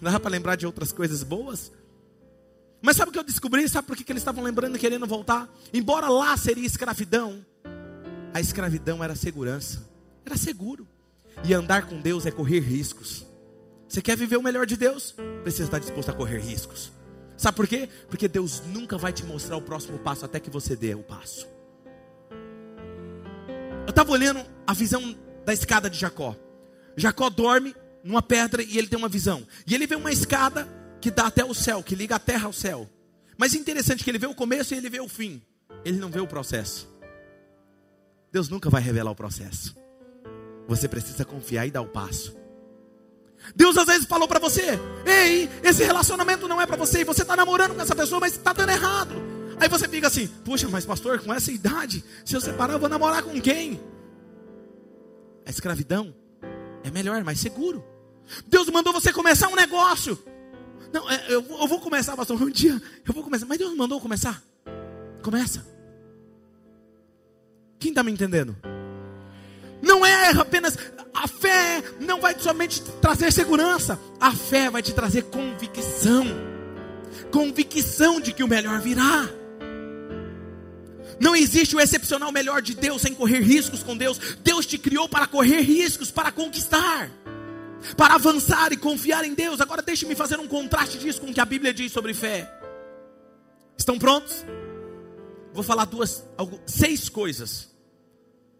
[0.00, 1.72] Não dá para lembrar de outras coisas boas.
[2.80, 3.68] Mas sabe o que eu descobri?
[3.68, 5.48] Sabe por que, que eles estavam lembrando e querendo voltar?
[5.72, 7.44] Embora lá seria escravidão,
[8.34, 9.88] a escravidão era segurança.
[10.24, 10.86] Era seguro.
[11.44, 13.26] E andar com Deus é correr riscos.
[13.88, 15.14] Você quer viver o melhor de Deus?
[15.42, 16.92] Precisa estar disposto a correr riscos.
[17.36, 17.88] Sabe por quê?
[18.08, 21.46] Porque Deus nunca vai te mostrar o próximo passo até que você dê o passo.
[23.84, 25.14] Eu estava olhando a visão
[25.44, 26.36] da escada de Jacó.
[26.96, 29.46] Jacó dorme numa pedra e ele tem uma visão.
[29.66, 30.68] E ele vê uma escada
[31.00, 32.88] que dá até o céu, que liga a terra ao céu.
[33.36, 35.42] Mas é interessante que ele vê o começo e ele vê o fim.
[35.84, 36.88] Ele não vê o processo.
[38.30, 39.81] Deus nunca vai revelar o processo.
[40.68, 42.36] Você precisa confiar e dar o passo.
[43.54, 47.00] Deus às vezes falou para você: Ei, esse relacionamento não é para você.
[47.00, 49.14] E você está namorando com essa pessoa, mas está dando errado.
[49.58, 52.88] Aí você fica assim: Puxa, mas pastor, com essa idade, se eu separar, eu vou
[52.88, 53.80] namorar com quem?
[55.44, 56.14] A escravidão
[56.84, 57.84] é melhor, é mais seguro.
[58.46, 60.18] Deus mandou você começar um negócio.
[60.92, 63.46] Não, é, eu, eu vou começar, pastor, um dia eu vou começar.
[63.46, 64.42] Mas Deus mandou começar.
[65.22, 65.66] Começa.
[67.78, 68.56] Quem está me entendendo?
[69.82, 70.78] Não é apenas
[71.12, 76.24] a fé não vai somente trazer segurança, a fé vai te trazer convicção.
[77.32, 79.28] Convicção de que o melhor virá.
[81.20, 84.18] Não existe o excepcional melhor de Deus sem correr riscos com Deus.
[84.42, 87.10] Deus te criou para correr riscos, para conquistar,
[87.96, 89.60] para avançar e confiar em Deus.
[89.60, 92.50] Agora deixe-me fazer um contraste disso com o que a Bíblia diz sobre fé.
[93.76, 94.44] Estão prontos?
[95.52, 96.24] Vou falar duas,
[96.66, 97.71] seis coisas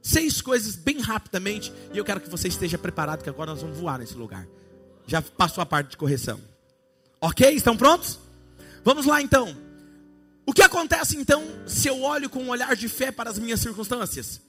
[0.02, 1.72] Seis coisas bem rapidamente.
[1.92, 4.46] E eu quero que você esteja preparado, que agora nós vamos voar nesse lugar.
[5.06, 6.40] Já passou a parte de correção.
[7.20, 7.48] Ok?
[7.54, 8.18] Estão prontos?
[8.84, 9.56] Vamos lá então.
[10.44, 13.60] O que acontece então se eu olho com um olhar de fé para as minhas
[13.60, 14.40] circunstâncias?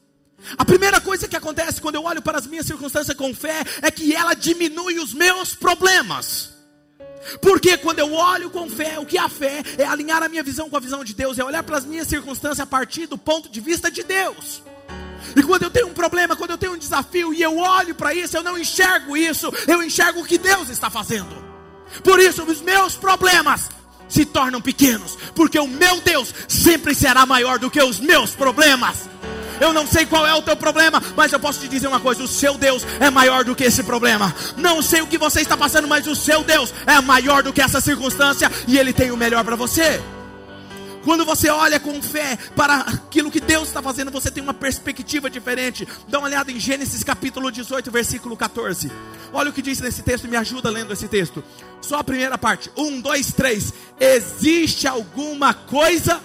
[0.58, 3.92] A primeira coisa que acontece quando eu olho para as minhas circunstâncias com fé é
[3.92, 6.52] que ela diminui os meus problemas.
[7.42, 10.44] Porque quando eu olho com fé, o que é a fé é alinhar a minha
[10.44, 13.18] visão com a visão de Deus, é olhar para as minhas circunstâncias a partir do
[13.18, 14.62] ponto de vista de Deus.
[15.36, 18.14] E quando eu tenho um problema, quando eu tenho um desafio e eu olho para
[18.14, 21.44] isso, eu não enxergo isso, eu enxergo o que Deus está fazendo.
[22.04, 23.70] Por isso, os meus problemas
[24.08, 29.10] se tornam pequenos, porque o meu Deus sempre será maior do que os meus problemas.
[29.60, 32.24] Eu não sei qual é o teu problema, mas eu posso te dizer uma coisa:
[32.24, 34.34] o seu Deus é maior do que esse problema.
[34.58, 37.62] Não sei o que você está passando, mas o seu Deus é maior do que
[37.62, 40.02] essa circunstância e Ele tem o melhor para você.
[41.04, 45.30] Quando você olha com fé para aquilo que Deus está fazendo, você tem uma perspectiva
[45.30, 45.88] diferente.
[46.08, 48.92] Dá uma olhada em Gênesis capítulo 18, versículo 14.
[49.34, 51.44] Olha o que diz nesse texto, me ajuda lendo esse texto.
[51.82, 52.72] Só a primeira parte.
[52.78, 53.74] Um, dois, três.
[54.00, 56.22] Existe alguma coisa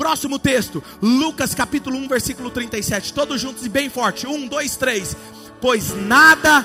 [0.00, 3.12] Próximo texto, Lucas capítulo 1, versículo 37.
[3.12, 4.26] Todos juntos e bem forte.
[4.26, 5.16] 1, 2, 3.
[5.60, 6.64] Pois nada.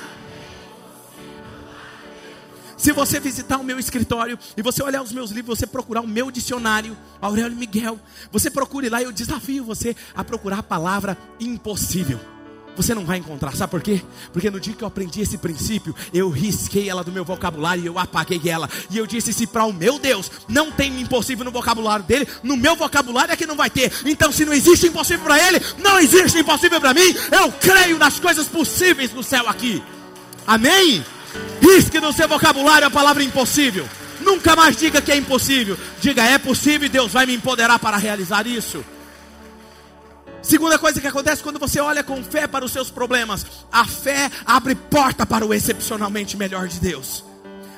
[2.86, 6.08] Se você visitar o meu escritório e você olhar os meus livros, você procurar o
[6.08, 8.00] meu dicionário, Aurélio Miguel,
[8.32, 12.20] você procure lá, eu desafio você a procurar a palavra impossível
[12.76, 13.56] você não vai encontrar.
[13.56, 14.02] Sabe por quê?
[14.34, 17.88] Porque no dia que eu aprendi esse princípio, eu risquei ela do meu vocabulário e
[17.88, 18.70] eu apaguei ela.
[18.92, 22.58] E eu disse: se para o meu Deus não tem impossível no vocabulário dele, no
[22.58, 23.94] meu vocabulário é que não vai ter.
[24.06, 27.16] Então, se não existe impossível para ele, não existe impossível para mim.
[27.32, 29.82] Eu creio nas coisas possíveis no céu aqui.
[30.46, 31.04] Amém?
[31.62, 33.88] Risque no seu vocabulário a palavra impossível.
[34.22, 35.78] Nunca mais diga que é impossível.
[36.00, 38.84] Diga é possível e Deus vai me empoderar para realizar isso.
[40.42, 44.30] Segunda coisa que acontece quando você olha com fé para os seus problemas, a fé
[44.46, 47.24] abre porta para o excepcionalmente melhor de Deus.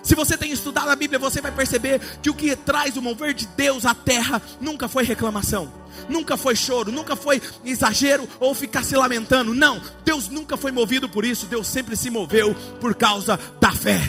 [0.08, 3.34] Se você tem estudado a Bíblia, você vai perceber que o que traz o mover
[3.34, 5.70] de Deus à terra nunca foi reclamação,
[6.08, 9.54] nunca foi choro, nunca foi exagero ou ficar se lamentando.
[9.54, 14.02] Não, Deus nunca foi movido por isso, Deus sempre se moveu por causa da fé.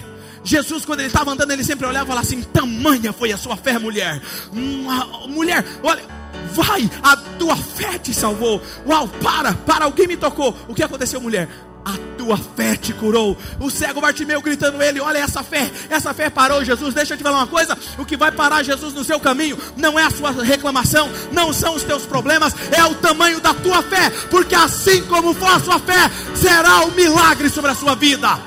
[0.45, 3.57] Jesus, quando ele estava andando, ele sempre olhava e falava assim: tamanha foi a sua
[3.57, 4.23] fé, mulher.
[4.53, 6.05] Uma, mulher, olha,
[6.53, 8.61] vai, a tua fé te salvou.
[8.87, 10.57] Uau, para, para, alguém me tocou.
[10.67, 11.49] O que aconteceu, mulher?
[11.85, 13.37] A tua fé te curou.
[13.59, 16.93] O cego Bartimeu gritando ele: Olha essa fé, essa fé parou Jesus.
[16.93, 19.99] Deixa eu te falar uma coisa: o que vai parar Jesus no seu caminho não
[19.99, 24.11] é a sua reclamação, não são os teus problemas, é o tamanho da tua fé,
[24.31, 28.39] porque assim como for a sua fé, será o um milagre sobre a sua vida.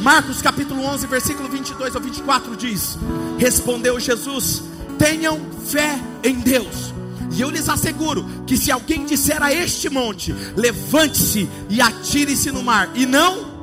[0.00, 2.98] Marcos capítulo 11, versículo 22 ao 24 diz:
[3.38, 4.62] Respondeu Jesus:
[4.98, 6.94] Tenham fé em Deus.
[7.32, 12.62] E eu lhes asseguro que se alguém disser a este monte: Levante-se e atire-se no
[12.62, 13.56] mar, e não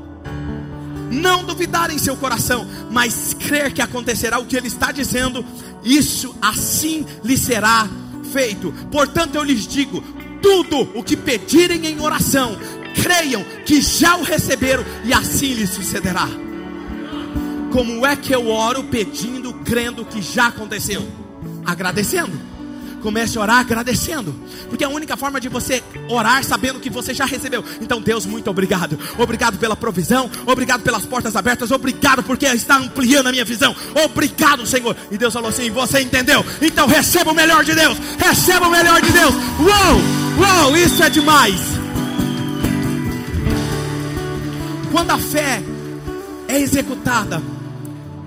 [1.09, 5.45] não duvidar em seu coração, mas crer que acontecerá o que ele está dizendo,
[5.83, 7.87] isso assim lhe será
[8.31, 8.73] feito.
[8.91, 10.03] Portanto, eu lhes digo:
[10.41, 12.57] tudo o que pedirem em oração,
[13.01, 16.27] creiam que já o receberam e assim lhes sucederá.
[17.71, 21.22] Como é que eu oro pedindo, crendo que já aconteceu?
[21.65, 22.53] Agradecendo.
[23.03, 24.33] Comece a orar agradecendo,
[24.69, 27.61] porque é a única forma de você orar sabendo que você já recebeu.
[27.81, 28.97] Então, Deus, muito obrigado.
[29.17, 33.75] Obrigado pela provisão, obrigado pelas portas abertas, obrigado porque está ampliando a minha visão.
[34.05, 34.95] Obrigado, Senhor.
[35.11, 36.45] E Deus falou assim: Você entendeu?
[36.61, 39.35] Então, receba o melhor de Deus, receba o melhor de Deus.
[39.59, 41.59] Uou, uou, isso é demais.
[44.93, 45.61] Quando a fé
[46.47, 47.41] é executada,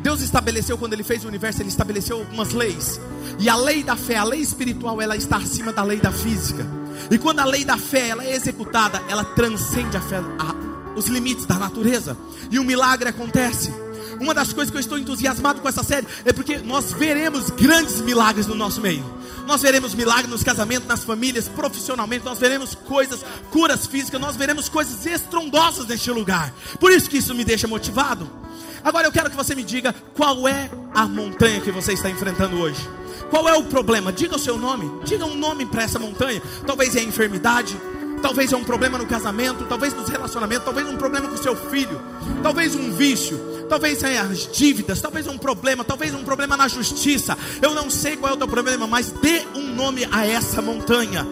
[0.06, 3.00] Deus estabeleceu quando Ele fez o universo, Ele estabeleceu algumas leis.
[3.40, 6.64] E a lei da fé, a lei espiritual, ela está acima da lei da física.
[7.10, 11.08] E quando a lei da fé ela é executada, ela transcende a fé, a, os
[11.08, 12.16] limites da natureza.
[12.52, 13.74] E um milagre acontece.
[14.20, 18.00] Uma das coisas que eu estou entusiasmado com essa série é porque nós veremos grandes
[18.00, 19.04] milagres no nosso meio.
[19.44, 22.24] Nós veremos milagres nos casamentos, nas famílias, profissionalmente.
[22.24, 24.20] Nós veremos coisas, curas físicas.
[24.20, 26.54] Nós veremos coisas estrondosas neste lugar.
[26.78, 28.45] Por isso que isso me deixa motivado.
[28.86, 32.56] Agora eu quero que você me diga qual é a montanha que você está enfrentando
[32.60, 32.88] hoje.
[33.28, 34.12] Qual é o problema?
[34.12, 34.88] Diga o seu nome.
[35.04, 36.40] Diga um nome para essa montanha.
[36.64, 37.76] Talvez é a enfermidade,
[38.22, 42.00] talvez é um problema no casamento, talvez nos relacionamentos, talvez um problema com seu filho,
[42.44, 43.36] talvez um vício,
[43.68, 47.36] talvez as dívidas, talvez um problema, talvez um problema na justiça.
[47.60, 51.26] Eu não sei qual é o teu problema, mas dê um nome a essa montanha.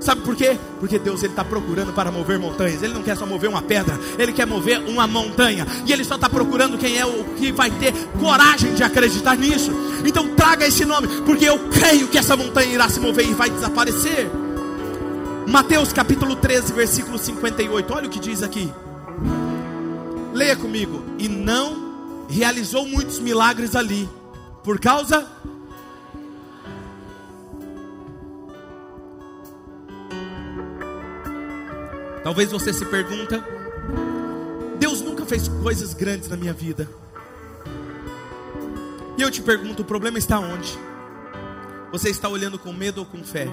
[0.00, 0.58] Sabe por quê?
[0.78, 2.82] Porque Deus ele está procurando para mover montanhas.
[2.82, 5.66] Ele não quer só mover uma pedra, ele quer mover uma montanha.
[5.86, 9.70] E ele só está procurando quem é o que vai ter coragem de acreditar nisso.
[10.04, 13.50] Então traga esse nome, porque eu creio que essa montanha irá se mover e vai
[13.50, 14.30] desaparecer.
[15.46, 17.92] Mateus capítulo 13, versículo 58.
[17.92, 18.72] Olha o que diz aqui.
[20.32, 21.04] Leia comigo.
[21.18, 24.08] E não realizou muitos milagres ali.
[24.62, 25.26] Por causa.
[32.22, 33.42] Talvez você se pergunta:
[34.78, 36.88] Deus nunca fez coisas grandes na minha vida.
[39.16, 40.78] E eu te pergunto: o problema está onde?
[41.92, 43.48] Você está olhando com medo ou com fé?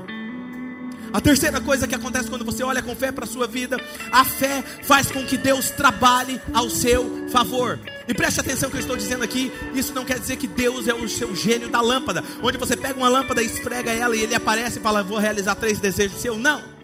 [1.14, 3.78] A terceira coisa que acontece quando você olha com fé para a sua vida,
[4.12, 7.80] a fé faz com que Deus trabalhe ao seu favor.
[8.08, 10.94] E preste atenção que eu estou dizendo aqui, isso não quer dizer que Deus é
[10.94, 14.80] o seu gênio da lâmpada, onde você pega uma lâmpada, esfrega ela e ele aparece
[14.80, 16.38] e fala: "Vou realizar três desejos seus".
[16.38, 16.77] Não.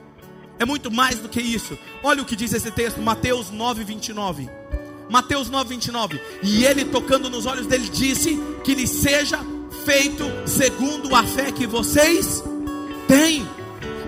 [0.64, 1.78] É muito mais do que isso.
[2.02, 4.50] Olha o que diz esse texto, Mateus 9:29.
[5.10, 6.22] Mateus 9:29.
[6.42, 9.42] E ele tocando nos olhos dele disse que lhe seja
[9.84, 12.42] feito segundo a fé que vocês
[13.10, 13.46] têm.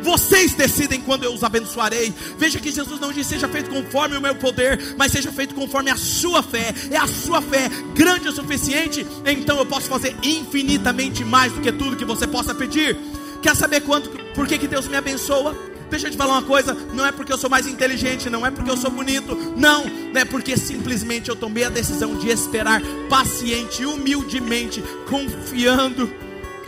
[0.01, 2.13] Vocês decidem quando eu os abençoarei.
[2.37, 5.91] Veja que Jesus não diz seja feito conforme o meu poder, mas seja feito conforme
[5.91, 6.73] a sua fé.
[6.89, 11.73] É a sua fé grande o suficiente, então eu posso fazer infinitamente mais do que
[11.73, 12.97] tudo que você possa pedir.
[13.41, 14.09] Quer saber quanto?
[14.33, 15.74] Por que, que Deus me abençoa?
[15.89, 18.51] Deixa eu te falar uma coisa: não é porque eu sou mais inteligente, não é
[18.51, 22.81] porque eu sou bonito, não, não é porque simplesmente eu tomei a decisão de esperar
[23.09, 26.11] paciente humildemente, confiando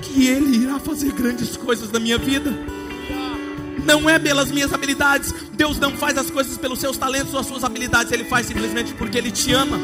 [0.02, 2.54] que Ele irá fazer grandes coisas na minha vida.
[3.86, 7.48] Não é pelas minhas habilidades, Deus não faz as coisas pelos seus talentos ou as
[7.48, 9.78] suas habilidades, Ele faz simplesmente porque Ele te ama.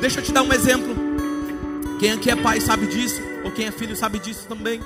[0.00, 0.94] Deixa eu te dar um exemplo.
[1.98, 4.80] Quem aqui é pai sabe disso, ou quem é filho sabe disso também.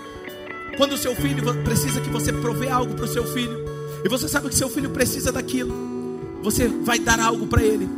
[0.77, 3.65] Quando o seu filho precisa que você provê algo para o seu filho,
[4.05, 5.73] e você sabe que seu filho precisa daquilo,
[6.43, 7.89] você vai dar algo para ele,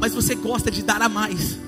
[0.00, 1.58] mas você gosta de dar a mais,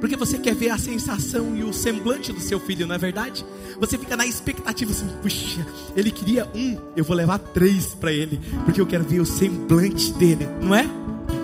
[0.00, 3.44] porque você quer ver a sensação e o semblante do seu filho, não é verdade?
[3.78, 5.64] Você fica na expectativa assim, puxa,
[5.94, 10.12] ele queria um, eu vou levar três para ele, porque eu quero ver o semblante
[10.14, 10.88] dele, não é?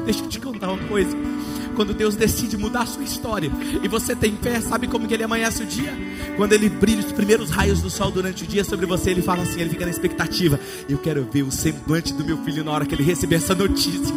[0.05, 1.17] Deixa eu te contar uma coisa
[1.79, 5.23] quando Deus decide mudar a sua história e você tem fé, sabe como que ele
[5.23, 5.97] amanhece o dia?
[6.37, 9.45] Quando ele brilha os primeiros raios do sol durante o dia sobre você, ele fala
[9.45, 10.59] assim, ele fica na expectativa.
[10.89, 14.13] Eu quero ver o semblante do meu filho na hora que ele receber essa notícia.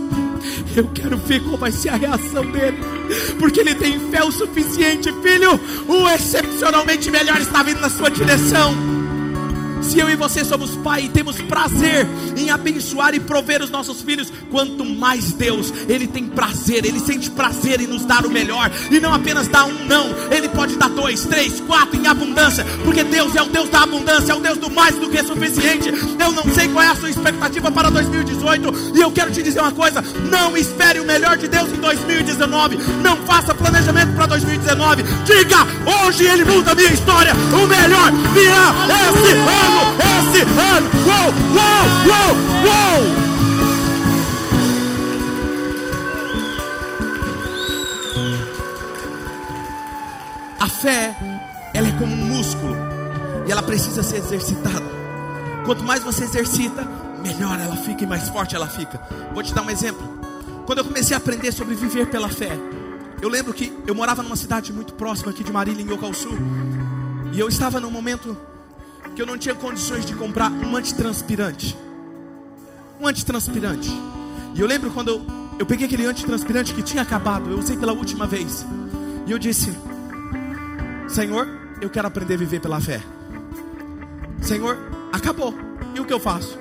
[0.75, 2.79] Eu quero ver qual vai ser a reação dele,
[3.37, 5.59] porque ele tem fé o suficiente, filho.
[5.87, 9.00] O excepcionalmente melhor está vindo na sua direção.
[9.81, 12.07] Se eu e você somos pai e temos prazer
[12.37, 17.29] em abençoar e prover os nossos filhos, quanto mais Deus, Ele tem prazer, Ele sente
[17.29, 20.89] prazer em nos dar o melhor, e não apenas dar um não, Ele pode dar
[20.89, 24.57] dois, três, quatro em abundância, porque Deus é o Deus da abundância, é o Deus
[24.57, 25.89] do mais do que suficiente.
[26.19, 29.59] Eu não sei qual é a sua expectativa para 2018, e eu quero te dizer
[29.59, 35.03] uma coisa: não espere o melhor de Deus em 2019, não faça planejamento para 2019,
[35.25, 35.65] diga
[36.05, 38.71] hoje Ele muda a minha história, o melhor virá
[39.09, 39.81] esse ano
[40.21, 40.89] esse ano.
[41.07, 42.33] Uou, uou, uou,
[42.67, 43.01] uou.
[50.59, 51.15] A fé,
[51.73, 52.77] ela é como um músculo
[53.47, 54.85] e ela precisa ser exercitada.
[55.65, 56.87] Quanto mais você exercita,
[57.23, 59.01] melhor ela fica e mais forte ela fica.
[59.33, 60.21] Vou te dar um exemplo.
[60.67, 62.55] Quando eu comecei a aprender sobre viver pela fé,
[63.21, 66.11] eu lembro que eu morava numa cidade muito próxima aqui de Marília, em Yocal
[67.31, 68.35] e eu estava num momento
[69.15, 71.77] que eu não tinha condições de comprar um antitranspirante.
[72.99, 73.89] Um antitranspirante.
[74.55, 75.25] E eu lembro quando eu,
[75.59, 78.65] eu peguei aquele antitranspirante que tinha acabado, eu usei pela última vez.
[79.27, 79.71] E eu disse:
[81.07, 81.47] Senhor,
[81.79, 83.01] eu quero aprender a viver pela fé.
[84.41, 84.77] Senhor,
[85.13, 85.53] acabou.
[85.95, 86.57] E o que eu faço?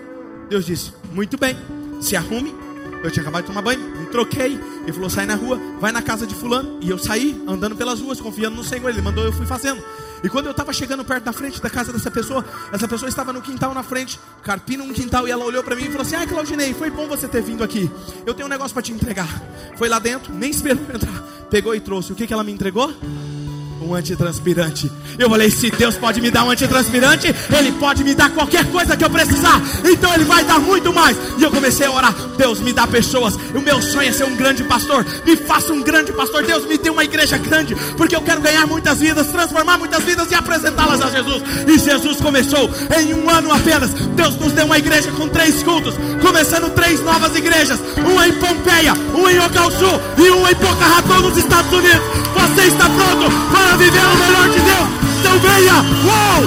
[0.48, 1.56] Deus disse: Muito bem,
[2.00, 2.54] se arrume.
[3.02, 4.60] Eu tinha acabado de tomar banho, me troquei.
[4.82, 6.78] Ele falou: sai na rua, vai na casa de Fulano.
[6.80, 8.88] E eu saí andando pelas ruas, confiando no Senhor.
[8.88, 9.82] Ele mandou, eu fui fazendo.
[10.22, 13.32] E quando eu estava chegando perto da frente da casa dessa pessoa, essa pessoa estava
[13.32, 16.16] no quintal na frente, carpindo um quintal, e ela olhou para mim e falou assim:
[16.16, 17.90] Ah, Claudinei, foi bom você ter vindo aqui.
[18.26, 19.28] Eu tenho um negócio para te entregar.
[19.76, 22.12] Foi lá dentro, nem esperou entrar, pegou e trouxe.
[22.12, 22.92] O que, que ela me entregou?
[23.80, 24.90] Um antitranspirante.
[25.18, 28.96] Eu falei: se Deus pode me dar um antitranspirante, Ele pode me dar qualquer coisa
[28.96, 29.60] que eu precisar.
[29.84, 31.16] Então Ele vai dar muito mais.
[31.38, 33.36] E eu comecei a orar: Deus me dá pessoas.
[33.54, 35.04] O meu sonho é ser um grande pastor.
[35.24, 36.44] Me faça um grande pastor.
[36.44, 40.30] Deus me dê uma igreja grande, porque eu quero ganhar muitas vidas, transformar muitas vidas
[40.30, 41.42] e apresentá-las a Jesus.
[41.66, 43.90] E Jesus começou em um ano apenas.
[43.90, 48.94] Deus nos deu uma igreja com três cultos, começando três novas igrejas: uma em Pompeia,
[49.14, 52.00] uma em Ocalçu e uma em Raton nos Estados Unidos.
[52.34, 54.88] Você está pronto para para viver o melhor de Deus.
[55.20, 55.74] Então venha!
[56.04, 56.42] Uou!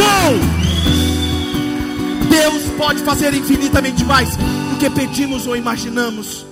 [0.00, 0.40] Uou!
[2.30, 6.46] Deus pode fazer infinitamente mais do que pedimos ou imaginamos.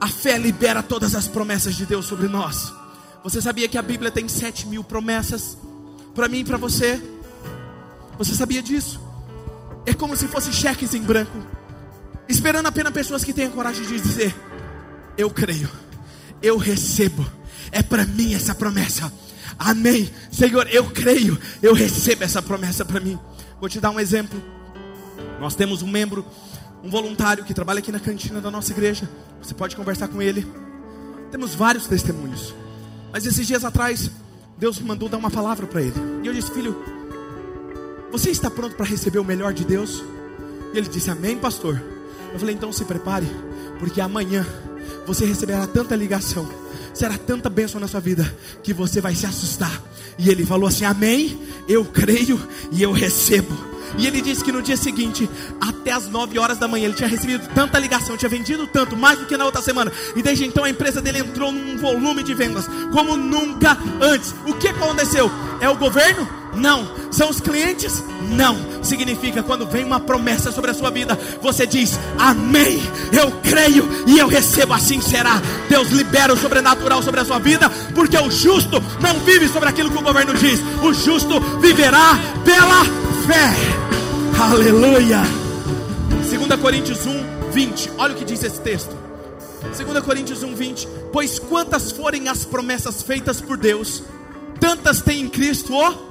[0.00, 2.72] A fé libera todas as promessas de Deus sobre nós.
[3.24, 5.58] Você sabia que a Bíblia tem sete mil promessas
[6.14, 7.02] para mim e para você?
[8.16, 9.00] Você sabia disso?
[9.84, 11.38] É como se fossem cheques em branco,
[12.28, 14.32] esperando apenas pessoas que tenham coragem de dizer:
[15.16, 15.68] eu creio,
[16.40, 17.26] eu recebo,
[17.72, 19.12] é para mim essa promessa.
[19.58, 20.10] Amém.
[20.30, 23.18] Senhor, eu creio, eu recebo essa promessa para mim.
[23.60, 24.40] Vou te dar um exemplo.
[25.40, 26.24] Nós temos um membro,
[26.82, 29.08] um voluntário que trabalha aqui na cantina da nossa igreja.
[29.42, 30.46] Você pode conversar com ele.
[31.30, 32.54] Temos vários testemunhos.
[33.12, 34.10] Mas esses dias atrás,
[34.56, 35.94] Deus mandou dar uma palavra para ele.
[36.22, 36.76] E eu disse, filho,
[38.10, 40.02] você está pronto para receber o melhor de Deus?
[40.72, 41.80] E ele disse, Amém, pastor.
[42.32, 43.26] Eu falei, então se prepare,
[43.78, 44.46] porque amanhã
[45.06, 46.48] você receberá tanta ligação,
[46.98, 49.82] será tanta bênção na sua vida, que você vai se assustar.
[50.18, 51.38] E ele falou assim: Amém,
[51.68, 52.40] eu creio
[52.72, 53.68] e eu recebo.
[53.96, 55.28] E ele disse que no dia seguinte,
[55.60, 59.18] até as 9 horas da manhã, ele tinha recebido tanta ligação, tinha vendido tanto, mais
[59.18, 59.90] do que na outra semana.
[60.14, 64.34] E desde então a empresa dele entrou num volume de vendas como nunca antes.
[64.46, 65.30] O que aconteceu?
[65.60, 66.37] É o governo?
[66.54, 66.88] Não.
[67.10, 68.04] São os clientes?
[68.30, 68.56] Não.
[68.82, 72.80] Significa quando vem uma promessa sobre a sua vida, você diz: Amém.
[73.12, 75.40] Eu creio e eu recebo, assim será.
[75.68, 79.90] Deus libera o sobrenatural sobre a sua vida, porque o justo não vive sobre aquilo
[79.90, 82.84] que o governo diz, o justo viverá pela
[83.26, 83.54] fé.
[84.40, 85.22] Aleluia.
[86.28, 87.90] 2 Coríntios 1, 20.
[87.98, 88.96] Olha o que diz esse texto.
[89.62, 90.88] 2 Coríntios 1, 20.
[91.12, 94.02] Pois quantas forem as promessas feitas por Deus,
[94.60, 96.07] tantas tem em Cristo o.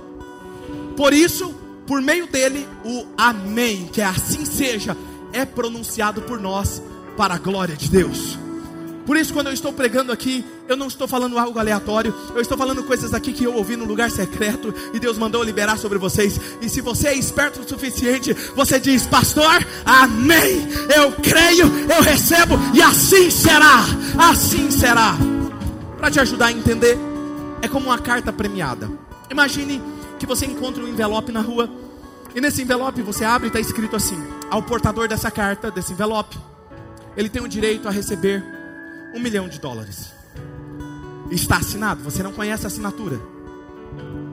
[0.98, 1.54] Por isso,
[1.86, 4.98] por meio dele, o Amém, que é assim seja,
[5.32, 6.82] é pronunciado por nós
[7.16, 8.38] para a glória de Deus.
[9.06, 12.58] Por isso, quando eu estou pregando aqui, eu não estou falando algo aleatório, eu estou
[12.58, 16.38] falando coisas aqui que eu ouvi no lugar secreto e Deus mandou liberar sobre vocês.
[16.62, 20.68] E se você é esperto o suficiente, você diz, pastor, amém.
[20.94, 23.86] Eu creio, eu recebo e assim será.
[24.18, 25.16] Assim será.
[25.98, 26.98] Para te ajudar a entender,
[27.62, 28.90] é como uma carta premiada.
[29.30, 29.82] Imagine
[30.20, 31.70] que você encontra um envelope na rua
[32.36, 34.18] e nesse envelope você abre e está escrito assim:
[34.50, 36.38] ao portador dessa carta, desse envelope,
[37.16, 38.44] ele tem o direito a receber
[39.14, 40.14] um milhão de dólares.
[41.32, 43.20] Está assinado, você não conhece a assinatura.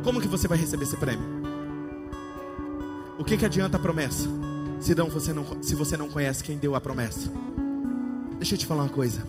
[0.02, 1.24] Como que você vai receber esse prêmio?
[3.18, 4.28] O que, que adianta a promessa?
[4.80, 7.32] Se, não, você não, se você não conhece quem deu a promessa.
[8.36, 9.26] Deixa eu te falar uma coisa.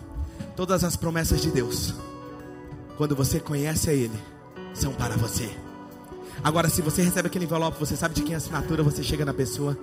[0.54, 1.94] Todas as promessas de Deus,
[2.98, 4.18] quando você conhece a Ele,
[4.74, 5.50] são para você.
[6.42, 9.24] Agora, se você recebe aquele envelope, você sabe de quem é a assinatura, você chega
[9.24, 9.76] na pessoa,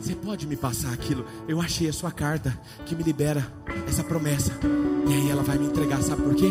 [0.00, 1.24] você pode me passar aquilo?
[1.46, 3.46] Eu achei a sua carta que me libera
[3.86, 4.52] essa promessa.
[5.06, 6.50] E aí ela vai me entregar, sabe por quê?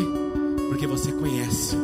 [0.68, 1.76] Porque você conhece.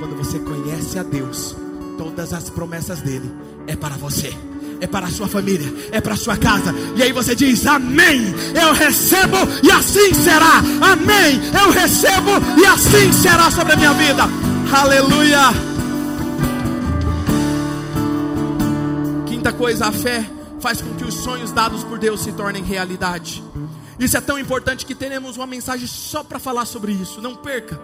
[0.00, 1.54] Quando você conhece a Deus,
[1.96, 3.30] todas as promessas dele
[3.66, 4.32] é para você.
[4.80, 6.74] É para a sua família, é para a sua casa.
[6.96, 8.34] E aí você diz: Amém.
[8.60, 10.58] Eu recebo e assim será.
[10.58, 11.40] Amém.
[11.58, 14.24] Eu recebo e assim será sobre a minha vida.
[14.72, 15.74] Aleluia.
[19.44, 20.24] Quinta coisa, a fé
[20.58, 23.44] faz com que os sonhos dados por Deus se tornem realidade.
[23.98, 27.20] Isso é tão importante que teremos uma mensagem só para falar sobre isso.
[27.20, 27.78] Não perca.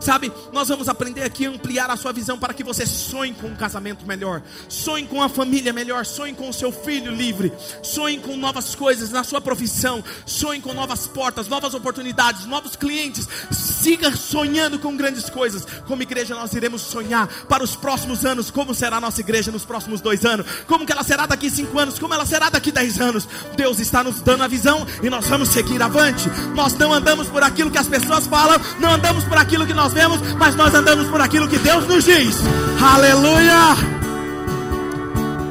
[0.00, 3.48] Sabe, nós vamos aprender aqui a ampliar a sua visão para que você sonhe com
[3.48, 8.18] um casamento melhor, sonhe com uma família melhor, sonhe com o seu filho livre, sonhe
[8.18, 13.28] com novas coisas na sua profissão, sonhe com novas portas, novas oportunidades, novos clientes.
[13.50, 15.66] Siga sonhando com grandes coisas.
[15.86, 18.50] Como igreja, nós iremos sonhar para os próximos anos.
[18.50, 20.46] Como será a nossa igreja nos próximos dois anos?
[20.66, 21.98] Como que ela será daqui cinco anos?
[21.98, 23.28] Como ela será daqui dez anos?
[23.56, 26.28] Deus está nos dando a visão e nós vamos seguir avante.
[26.54, 29.87] Nós não andamos por aquilo que as pessoas falam, não andamos por aquilo que nós
[29.88, 32.36] nós vemos, mas nós andamos por aquilo que Deus nos diz.
[32.78, 33.74] Aleluia!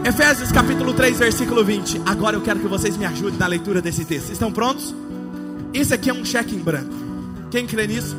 [0.06, 2.04] Efésios capítulo 3, versículo 20.
[2.06, 4.32] Agora eu quero que vocês me ajudem na leitura desse texto.
[4.32, 4.94] Estão prontos?
[5.74, 6.94] Isso aqui é um cheque em branco.
[7.50, 8.16] Quem crê nisso?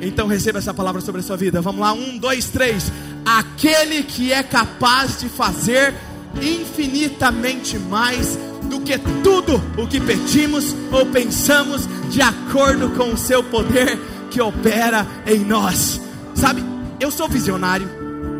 [0.00, 1.60] Então receba essa palavra sobre a sua vida.
[1.60, 2.90] Vamos lá, um, dois, três.
[3.26, 5.94] Aquele que é capaz de fazer
[6.40, 13.42] infinitamente mais do que tudo o que pedimos ou pensamos, de acordo com o seu
[13.44, 16.00] poder que opera em nós.
[16.34, 16.60] Sabe,
[16.98, 17.88] eu sou visionário,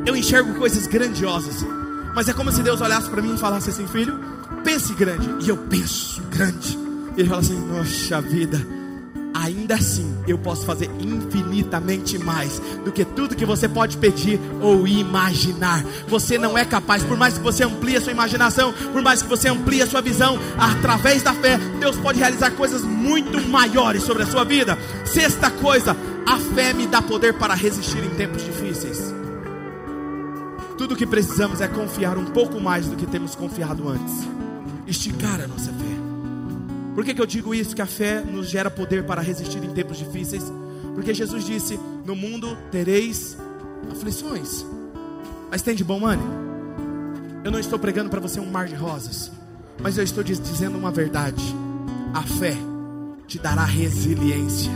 [0.05, 1.65] eu enxergo coisas grandiosas,
[2.17, 4.19] mas é como se Deus olhasse para mim e falasse assim: Filho,
[4.65, 6.77] pense grande, e eu penso grande.
[7.17, 8.84] E ele fala assim: Nossa vida
[9.35, 14.87] ainda assim eu posso fazer infinitamente mais do que tudo que você pode pedir ou
[14.87, 15.85] imaginar.
[16.07, 19.29] Você não é capaz, por mais que você amplie a sua imaginação, por mais que
[19.29, 24.23] você amplie a sua visão, através da fé, Deus pode realizar coisas muito maiores sobre
[24.23, 24.79] a sua vida.
[25.05, 29.13] Sexta coisa, a fé me dá poder para resistir em tempos difíceis.
[30.79, 34.27] Tudo o que precisamos é confiar um pouco mais do que temos confiado antes.
[34.87, 36.04] Esticar a nossa fé.
[36.95, 37.75] Por que, que eu digo isso?
[37.75, 40.45] Que a fé nos gera poder para resistir em tempos difíceis?
[40.95, 43.37] Porque Jesus disse: No mundo tereis
[43.91, 44.65] aflições,
[45.51, 46.45] mas tem de bom ânimo.
[47.45, 49.31] Eu não estou pregando para você um mar de rosas,
[49.83, 51.45] mas eu estou dizendo uma verdade.
[52.15, 52.57] A fé
[53.27, 54.71] te dará resiliência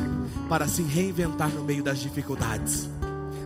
[0.49, 2.89] para se reinventar no meio das dificuldades.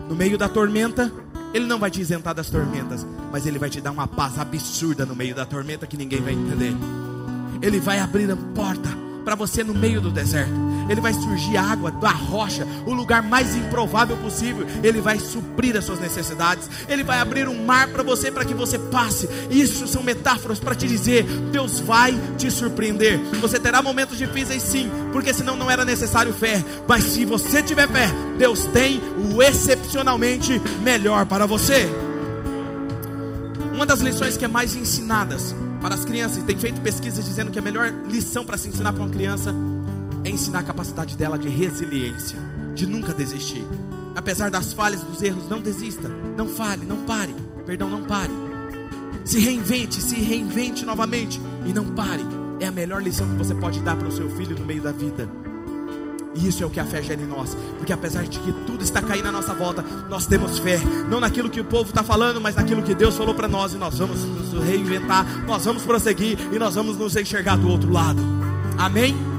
[0.08, 1.12] No meio da tormenta,
[1.52, 5.04] Ele não vai te isentar das tormentas, mas Ele vai te dar uma paz absurda
[5.04, 6.74] no meio da tormenta que ninguém vai entender.
[7.62, 8.90] Ele vai abrir a porta
[9.24, 10.52] para você no meio do deserto.
[10.88, 14.66] Ele vai surgir água da rocha, o lugar mais improvável possível.
[14.82, 16.68] Ele vai suprir as suas necessidades.
[16.88, 19.28] Ele vai abrir um mar para você para que você passe.
[19.50, 23.18] Isso são metáforas para te dizer: Deus vai te surpreender.
[23.40, 26.62] Você terá momentos difíceis, sim, porque senão não era necessário fé.
[26.86, 29.00] Mas se você tiver fé, Deus tem
[29.32, 31.88] o excepcionalmente melhor para você.
[33.72, 37.58] Uma das lições que é mais ensinadas para as crianças, tem feito pesquisas dizendo que
[37.58, 39.52] a melhor lição para se ensinar para uma criança
[40.24, 42.38] é ensinar a capacidade dela de resiliência,
[42.72, 43.66] de nunca desistir.
[44.14, 47.34] Apesar das falhas, dos erros, não desista, não fale, não pare,
[47.66, 48.32] perdão, não pare.
[49.24, 52.24] Se reinvente, se reinvente novamente e não pare.
[52.60, 54.92] É a melhor lição que você pode dar para o seu filho no meio da
[54.92, 55.28] vida.
[56.34, 57.56] E isso é o que a fé gera em nós.
[57.78, 60.78] Porque apesar de que tudo está caindo à nossa volta, nós temos fé.
[61.08, 63.74] Não naquilo que o povo está falando, mas naquilo que Deus falou para nós.
[63.74, 67.90] E nós vamos nos reinventar, nós vamos prosseguir e nós vamos nos enxergar do outro
[67.90, 68.22] lado.
[68.78, 69.31] Amém?